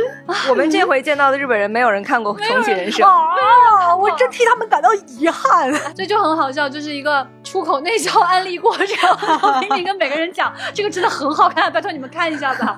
[0.49, 3.07] 我们这回见到的日本人，没有人看过《重启人生》。
[3.11, 5.73] 啊，我真替他们感到遗憾。
[5.95, 8.87] 所以就很好笑，就是一个出口内销案例过程，
[9.27, 12.77] 然后拼命跟每个人讲，这个真的很好看，拜托你们看一下吧。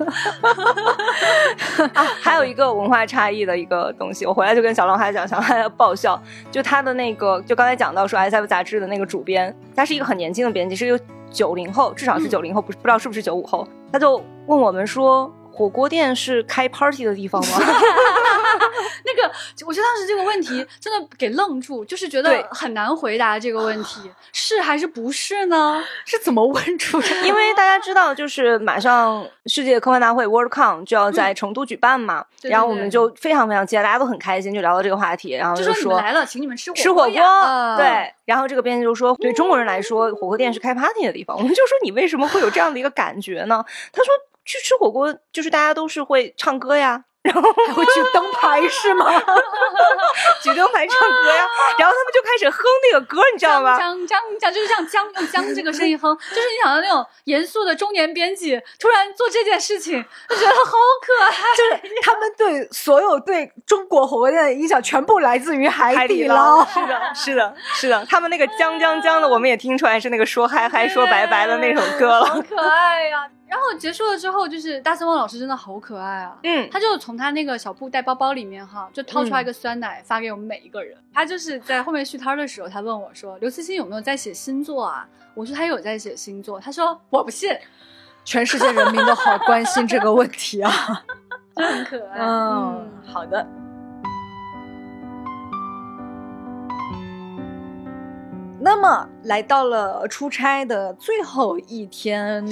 [1.93, 6.21] 啊，还有一个文化差异的一个东西，我回来就跟小龙还讲，小龙还爆笑，
[6.51, 10.99] 就他的那个，就刚才讲到说 S F 杂志的那个主编，他是一个很年轻的编辑，是一个
[11.31, 15.33] 九零后，至少是嗯九零后，不不知道是不是九五后，他就问我们说。
[15.53, 17.57] 火锅店是开 party 的地方吗？
[19.05, 19.31] 那个，
[19.65, 25.83] 我觉得当时这个问题真的给愣住，就是觉得很难回答这个问题，是还是不是呢？
[26.05, 27.07] 是怎么问出的？
[27.23, 37.77] 因为大家知道，就是马上世界科幻大会 WorldCon 就要在成都举办嘛，嗯对对然后我们就非常非常期待，大家都很开心，就聊到这个话题，然后就就说你们来了，请你们吃火吃火锅，呀。
[37.77, 38.11] 对。
[38.25, 41.35] 然后这个编辑就说，对中国人来说，火锅店是开 party 的地方。
[41.35, 43.63] 我们就说你为什么会有这样的一个感觉呢？
[43.91, 44.07] 他说
[44.45, 47.05] 去吃火锅就是大家都是会唱歌呀。
[47.23, 49.05] 然后还会举灯牌是吗？
[50.43, 51.47] 举灯牌唱歌呀，
[51.79, 53.77] 然后他们就开始哼那个歌，你知道吗？
[53.79, 60.71] 将将将就是这样将用将这个声音哼，就是你想到那种严肃的中年编辑突然做这件事情，就觉得好
[61.01, 61.31] 可爱。
[61.55, 66.65] 就是他们对所有对中国火锅店的影响，全部来自于海底捞。
[66.65, 73.29] 是的，是的，是的，他们那个将将将的，我们也听出来是那个说嗨嗨说拜拜的那首歌了，好可爱呀。
[73.53, 76.35] 然后结束了之后，就是大森汪老师真的好可爱啊！
[76.41, 80.97] 嗯，他就从他那个小布袋包包里面哈，就掏出来一个酸奶发给我们每一个人。
[81.13, 87.55] 他就是在后面续摊的时候，他问我说：“刘慈欣有没有在写新作啊？”我说：“他有在写新作。”他说：“我不信。”
[88.25, 90.71] 全世界人民都好关心这个问题啊，
[91.55, 92.17] 真很可爱。
[92.21, 93.45] 嗯，好的。
[98.65, 102.45] 那么来到了出差的最后一天，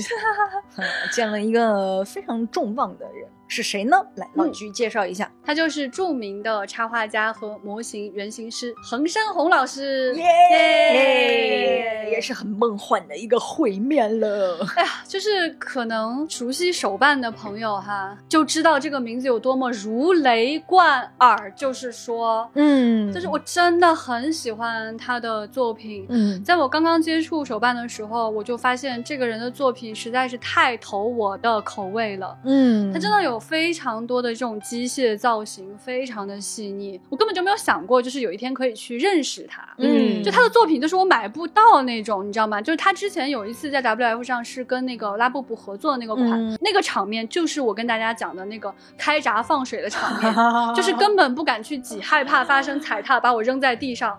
[1.13, 3.29] 见了一个非常重磅的人。
[3.51, 3.97] 是谁呢？
[4.15, 14.65] 来，老菊介绍一下，他就是著名的插画家和模型原型师横山红老师，耶，也是很梦幻的一个会面了。
[14.77, 21.51] 哎呀，就是可能熟悉手办的朋友哈，就知道这个名字有多么如雷贯耳。
[21.53, 26.05] 就是说，嗯，就是我真的很喜欢他的作品。
[26.07, 32.37] 嗯，在我刚刚接触手办的时候，我就发现这个人的作品实在是太投我的口味了。
[32.45, 33.40] 嗯，他真的有。
[33.41, 39.67] 非常多的这种机械造型，非常的细腻，我根本就没有想过，就是有一天可以去认识他。
[39.77, 42.61] 嗯，就他的作品，就是我买不到那种，你知道吗？
[42.61, 50.33] 就是他之前有一次在 W F 上是跟那个拉布布合作的那个款，那个场面就是我跟大家讲的那个开闸放水的场面，
[50.75, 54.17] 就是根本不敢去挤，害怕发生踩踏把我扔在地上，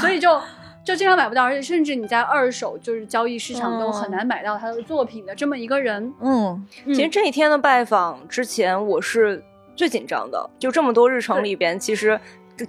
[0.00, 0.40] 所以就。
[0.84, 6.12] 就经常买不到，而且甚至你在二手就是交易市场都很难买到他的作品的这么一个人。
[6.20, 9.42] 嗯，其实这一天的拜访之前，我是
[9.74, 10.50] 最紧张的。
[10.58, 12.20] 就这么多日程里边，其实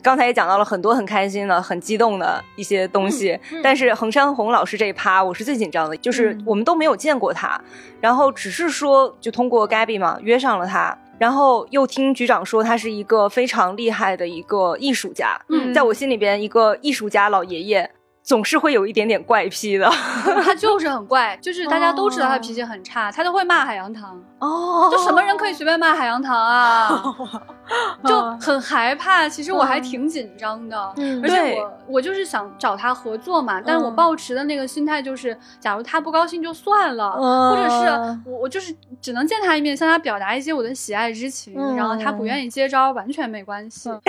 [0.02, 3.38] 刚才也讲到了很多很开心的、很激动的一些东西。
[3.62, 7.62] 但是衡山红老师这一趴，我是最紧张的，就是我们都没有见过他，
[8.00, 15.38] 然后只是说就通过 Gabby 嘛约上了他，然后又听局长说他是一个非常厉害的一个艺术家。
[15.50, 17.92] 嗯，在我心里边，一个艺术家老爷爷。
[18.26, 19.88] 总是会有一点点怪癖的，
[20.44, 27.04] 他就是很怪，就是大家都知道他脾气很差，他都会骂海洋堂哦，就什么人可以随便骂海洋堂啊，
[28.04, 29.30] 就很害怕。
[29.30, 30.78] 其实我还挺紧张的，
[31.22, 37.86] 而且我我就是想找他合作嘛，但是我抱持的那个心态就是，假如他不高兴就算了，或者是
[38.26, 43.92] 我我就是只能见他一面，向他表达一些我的喜爱之情，然后他不愿意接招完全没关系。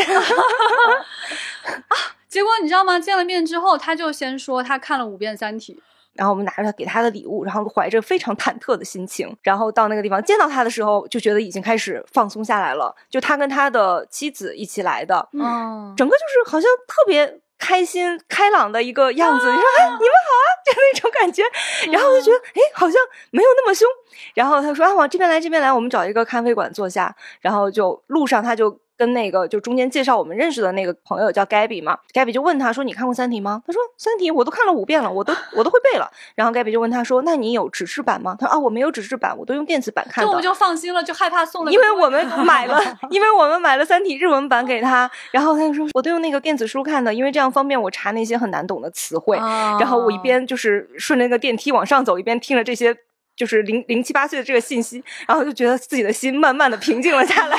[2.37, 3.01] 结果你知道吗？
[3.01, 5.73] 见了面之后，他就先说他看了五遍《三体》，
[6.13, 12.95] 然后我们拿着他给他的礼物，然后怀着非常忐忑的心情，然后到那个地方见到他的时候，就觉得已经开始放松下来了。
[13.09, 19.47] 就他跟他的妻子一起来的，嗯，整个就是好像特别开心、开朗的一个样子。
[19.47, 21.43] 你说哎，你们好啊， 就那种感觉。
[21.91, 23.89] 然后我就觉得哎，好像没有那么凶。
[24.35, 27.17] 然后他说啊，往这边来，这边来，我们找一个咖啡馆坐下。
[27.41, 28.79] 然后就路上他就。
[28.97, 42.81] 跟那个就中间介绍我们认识的那个朋友叫 Gabby 嘛，Gabby 就问他说：“你看过《三体》吗？”他说：“《三体》我都看了五遍了，我都 我都会背了。”然后 Gabby 就问他说：“那你有纸质版吗？”他说：“啊，我没有纸质版，我都用电子版看的。”这我就放心了，就害怕送了，因为我们买了，
[43.11, 49.37] 因为我们买了《三体》日文版给他，然后他就说：“我都用那个电子书看的，因为这样方便我查那些很难懂的词汇。”
[49.81, 52.97] 然后我一边就是顺着那个电梯往上走，一边听着这些。
[53.37, 57.59] 就是零零七八岁的这个信息，然后就觉得自己的心慢慢的平静了下来，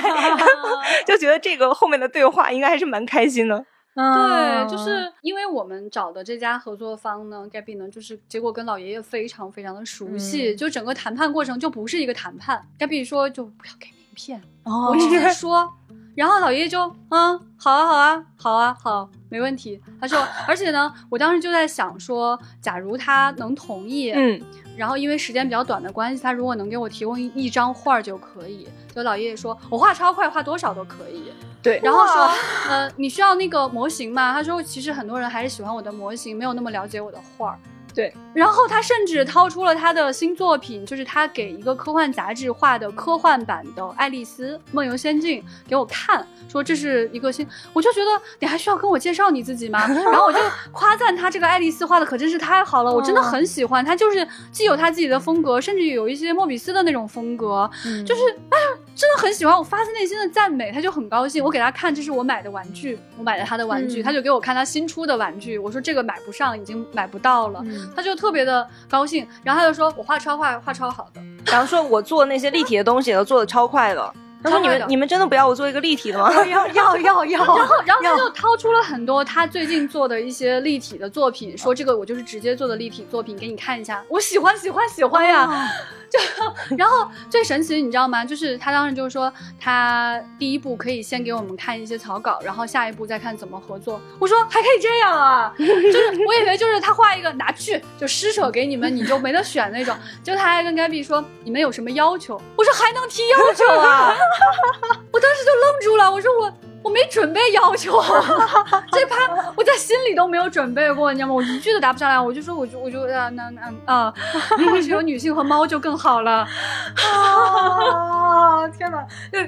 [1.06, 3.64] 就觉得这个后面的对话应该还是蛮开心的。
[3.96, 12.64] 对，就是因为我们找的这家合作方呢，Gabby 呢，就是结果跟老爷爷非常非常的熟悉，就整个谈判过程就不是一个谈判。
[12.78, 15.68] Gabby 说就不要给名片，我直接说，
[16.16, 19.82] 然后老爷爷就嗯，好啊，好啊，好啊，好，没问题。
[20.00, 24.40] 他说，而且呢，我当时就在想说，假如他能同意，嗯。
[24.78, 28.68] 然后因为时间比较短的关系，他如果能给我提供一张画就可以。
[28.96, 31.32] 就老爷爷说，我画超快，画多少都可以。
[31.62, 32.30] 对，然后说，
[32.70, 34.32] 呃，你需要那个模型吗？
[34.32, 37.60] 他说，其实很多人还是喜欢我的模型，没有那么了解我的画。
[37.98, 49.80] 对，然后他甚至掏出了他的新作品，就是他给一个科幻杂志画的科幻版的《爱丽丝梦游仙境》给我看，说这是一个新，我就觉得你还需要跟我介绍你自己吗？
[49.90, 50.38] 然后我就
[50.72, 57.68] 夸赞他这个爱丽丝画的可真是太好了，我真的很喜欢他，就是既有他自己的风格，甚至有一些莫比斯的那种风格，
[58.06, 58.22] 就是
[58.52, 61.44] 哎呀，真的很喜欢，我发自内心的赞美，他就很高兴。
[61.44, 67.66] 我给他看这是我买的玩具，我买了他的玩具，他就给我看他新出的玩具，我说这个买不上，已经买不到了。
[67.96, 74.14] 他就特别的高兴，然后他就说我画超画画超好的，然后说我做那些立体的东西都做的超快的，
[74.50, 77.38] 他说：“你们你们真的不要我做一个立体的吗？”要要要 要。
[77.38, 84.04] 然后然后他就掏出了很多他最近做的一些立体的作品，说这个我就是直接做的立体作品，给你看一下。
[84.10, 85.48] 我喜欢喜欢喜欢呀。
[86.10, 86.18] 就
[86.78, 88.24] 然后最神奇的你知道吗？
[88.24, 94.00] 就是他当时就是说他第一步可以先给我们看一些草稿，然后下一步再看怎么合作。
[94.18, 95.54] 我说还可以这样啊？
[95.58, 99.94] 就是我以为就是他画一个拿去就施舍给你们，你就没得选那种。
[100.24, 102.42] 就他还跟 Gabby 说你们有什么要求？
[102.56, 104.16] 我说还能提要求啊？
[105.12, 106.52] 我当时就愣住了，我说我。
[106.84, 108.02] 我没准备要求，
[108.94, 109.18] 这趴
[109.58, 111.34] 我在心里都没有准备过，你知道吗？
[111.34, 114.14] 我一句都答不上来，我就说，我就我就啊，那那啊，
[114.58, 116.48] 如果是有女性和猫就更好了。
[116.96, 118.66] 啊！
[118.70, 119.40] 天哪，就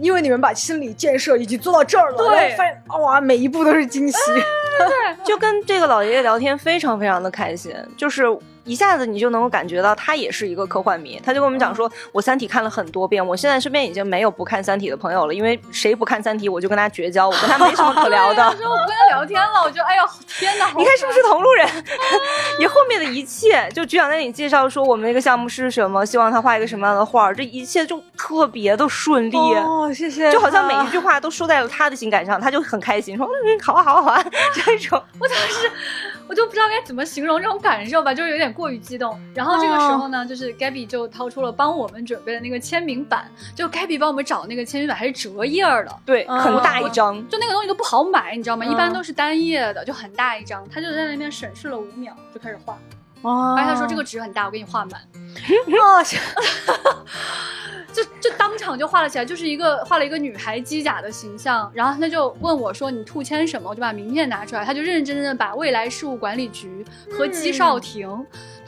[0.00, 4.18] 因为你们把心理建设已经做到这儿了，对，发现哇，每一步都是惊喜。
[4.32, 8.24] 对，就跟这个老爷爷聊天，非常非常的开心，就是。
[8.68, 18.42] 一下子你就能够感觉到他也是一个科幻迷，他就跟我们讲说，我《三体》看了很多遍，我现在身边已经没有不看《三体》的朋友了，因为谁不看《三体》，我就跟他绝交，我跟他没什么可聊的。
[18.56, 20.70] 说我不跟他聊天了，我就哎呦天哪！
[20.76, 21.66] 你看是不是同路人？
[22.60, 29.36] 你后面的一切，就局长在你介绍说我们那个项目是什么，希望他画一个什么样的画，这一切就特别的顺利。
[29.36, 30.30] 哦，谢谢。
[30.30, 35.02] 就好像每一句话都说在了他的心感上，他就很开心，说嗯，好啊，好啊，好啊， 这种。
[35.18, 35.70] 我当时。
[36.28, 39.18] 我就不知道该怎么形容这种感受吧，就是有点过于激动。
[39.34, 48.66] 然后这个时候呢，就是 Gabby 就掏出了帮我们准备的那个签名板，就 Gabby 帮我们找那个签名板还是折页的，对，很大一张，就那个东西都不好买，你知道吗？
[48.66, 50.68] 一般都是单页的，就很大一张。
[50.68, 52.78] 他就在那边审视了五秒，就开始画。
[53.22, 55.00] 哦，而且他说这个纸很大，我给你画满。
[55.00, 56.02] 哦，
[57.92, 66.84] 就就当场就画了起来，就是一个画了一个女孩机甲的形象，然后他就问我说：“你兔签什么？”我就把名片拿出来，他就认认真真的把未来事务管理局
[67.16, 68.08] 和姬少廷。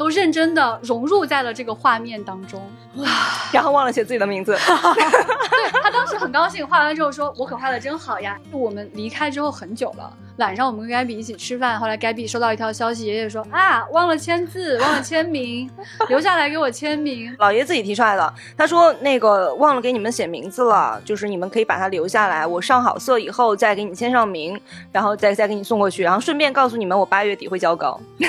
[0.00, 2.58] 都认真的融入在了这个画面当中，
[2.96, 3.06] 哇！
[3.52, 4.56] 然后忘了写自己的名字。
[4.64, 15.70] 对他当时很高兴，画完之后说：“我可画的真好呀！”我们离开之后很久了，晚上我们跟 Gabby 一起吃饭，后来 Gabby 收到一条消息，爷爷说：“啊，忘了签字，忘了签名，
[16.08, 24.58] 留下来给我签名。”老爷自己提出来的，他说：“那个忘了给你们写名字了，就是你们可以把它留下来，我上好色以后再给你签上名，
[24.90, 28.00] 然后再再给你送过去，然后顺便告诉你们，我八月底会交稿。”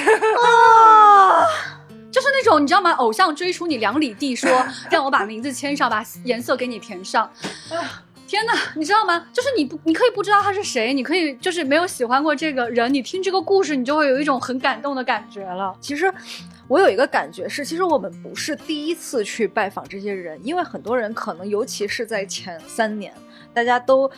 [1.22, 1.48] 啊。
[2.12, 2.92] 就是那种你知道吗？
[2.92, 4.50] 偶像追出你两里地，说
[4.92, 7.32] 让我把名字签上，把颜色给你填上。
[8.28, 9.26] 天哪，你知道吗？
[9.32, 15.74] 就是你不，你可以不知道他是谁，你可以就是没有喜欢过这个人，你听这个故事，你就会有一种很感动的感觉了。
[15.80, 16.14] 其实
[16.68, 23.14] 我有一个感觉是，其实我们不是第一次去拜访这些人，因为很多人可能，尤其是在前三年，
[23.54, 24.12] 大家都。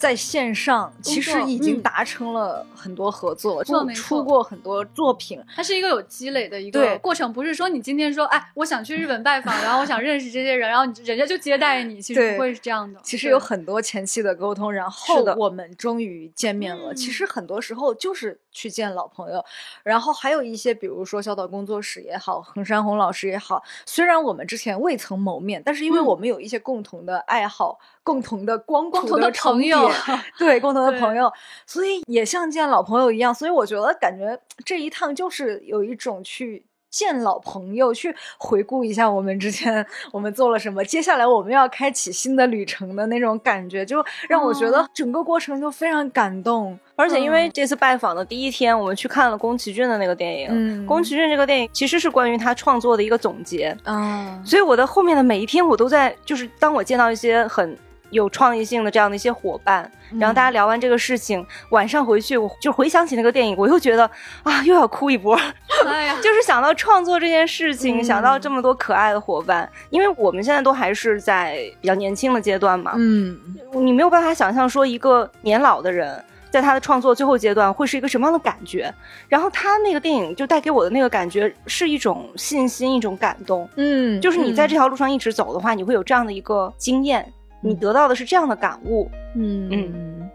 [0.00, 5.38] 在线上其实已经达成了很多合作，就出过很多作品。
[5.54, 12.98] 它是一个有积累的一个过程，不是说你今天说，哎，我想去日本拜访，然后我想认识这些人，然后人家就接待你，其实不会是这样的。
[13.04, 16.94] 其实有很多前期的沟通，然后我们终于见面了。
[16.94, 19.44] 其实很多时候就是去见老朋友，
[19.82, 27.78] 然后还有一些，比如说小岛工作室也好，横山红老师也好，虽然我们之前未曾谋面，但是因为我们有一些共同的爱好。
[28.10, 29.88] 共同的光共同的朋友，
[30.36, 31.32] 对共同的朋友，
[31.64, 33.32] 所以也像见老朋友一样。
[33.32, 46.76] 所以我觉得，感觉这一趟就是有一种去见老朋友，去回顾一下我们之前我们做了什么，接下来我们要开启新的旅程的那种感觉，就让我觉得整个过程就非常感动。
[46.96, 54.44] 而且因为这次拜访的第一天，我们去看了宫崎骏的那个电影，嗯，宫崎骏这个电影其实是关于他创作的一个总结嗯。
[54.44, 57.78] 所以我的后面的每一天，我都在就是当我见到一些很。
[58.10, 64.08] 有创意性的这样的一些伙伴，然后大家聊完这个事情，晚上回去我就回想起那个电影，我又觉得
[64.42, 65.38] 啊，又要哭一波。
[65.86, 72.92] 哎呀， 就是想到创作这件事情，想到这么多可爱的伙伴，因为我们现在都还是在比较年轻的阶段嘛。
[72.96, 73.38] 嗯，
[73.72, 78.92] 你没有办法想象说一个年老的人在他的创作最后阶段会是一个什么样的感觉。
[79.28, 83.68] 然后他那个电影就带给我的那个感觉是一种信心，一种感动。
[83.76, 87.32] 嗯，就是你在这条路上一直走的话，你会有这样的一个经验。
[87.62, 90.30] 你得到的是这样的感悟，嗯嗯。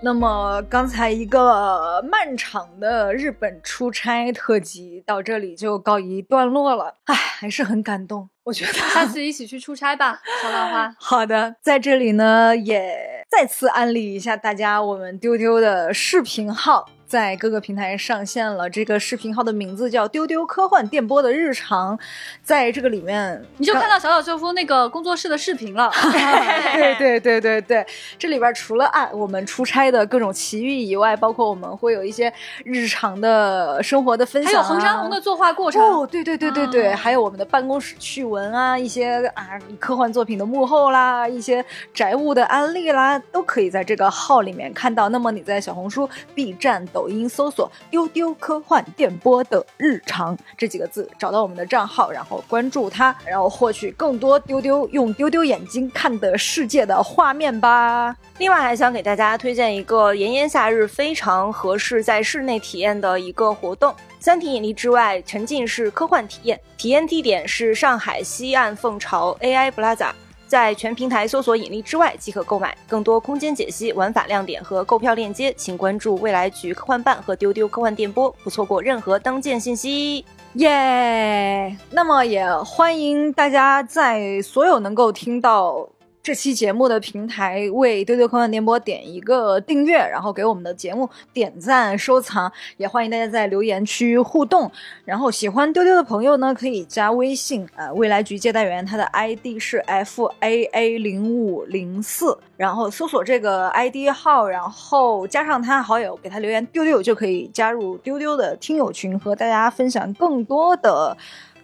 [0.00, 8.28] 那么刚才一个漫长的日本出差特辑到这里就告一段落了，唉，还是很感动。
[8.44, 10.94] 我觉得下次一起去出差吧，小浪花。
[11.00, 16.86] 好的，在这里呢也再次安利一下大家我们丢丢的视频号。
[17.08, 18.68] 在各个平台上线了。
[18.70, 21.98] 这个视频号的名字叫“丢丢科幻电波的日常”。
[22.44, 25.90] 在这个里面，你就看到小小秀夫那个工作室的视频了。
[26.74, 27.86] 对对对对对，
[28.18, 32.32] 这里边除了啊我们出差的各种奇遇以外，包括我们会有一些
[32.64, 35.82] 日常的生活的分享，还有横山红的作画过程。
[35.82, 41.64] 哦，对对对对对，还有我们的办公室趣闻啊，一些啊科幻作品的幕后啦，一些
[41.94, 45.08] 宅物的安利啦，都可以在这个号里面看到。
[45.08, 58.16] 那么你在小红书、B 站、抖音搜索“丢丢科幻电波的日常”这几个字，找到我们的账号，然后关注它，然后获取更多丢丢用丢丢眼睛看的世界的画面吧。
[58.38, 66.60] 另外，还想给大家推荐一个炎炎夏日非常合适在室内体验的一个活动——三体引力之外沉浸式科幻体验。
[66.76, 70.10] 体验地点是上海西岸凤巢 AI Plaza。
[70.48, 72.76] 在全平台搜索“引力之外”即可购买。
[72.88, 80.24] 更多空间解析、玩法亮点和购票链接，请关注未来局科幻办和丢丢科幻电波，不错过任何当件信息。
[80.54, 81.76] 耶！
[81.90, 85.88] 那么也欢迎大家在所有能够听到。
[86.22, 94.70] 这期节目的平台为丢丢科幻电波点一个订阅，然后给我们的节目点赞收藏，也欢迎大家在留言区互动。
[95.06, 111.16] 然后喜欢丢丢的朋友呢，可以加微信啊，未来局接待员，他的 ID 是 f a a 零五零四，然后搜索这个 ID 号，然后加上他好友，给他留言丢丢，就可以加入丢丢的听友群，和大家分享更多的。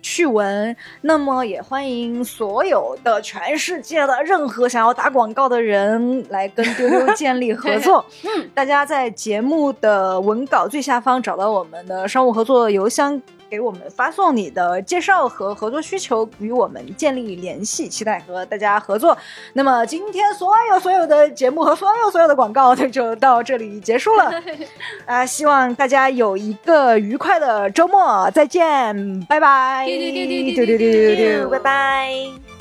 [0.04, 8.04] 趣闻，那么也欢迎所有的全世界的任何想要打广告的人来跟丢丢建立合作。
[8.22, 13.20] 嗯，大家在节目的文稿最下方找到我们的商务合作邮箱。
[13.54, 19.16] 给我们发送你的介绍和合作需求，与我们建立联系，期待和大家合作。
[19.52, 24.42] 那么今天所有所有的节目和所有所有的广告就到这里结束了。
[25.06, 32.53] 啊，希望大家有一个愉快的周末，再见，拜拜，丢丢丢丢丢丢丢，拜拜。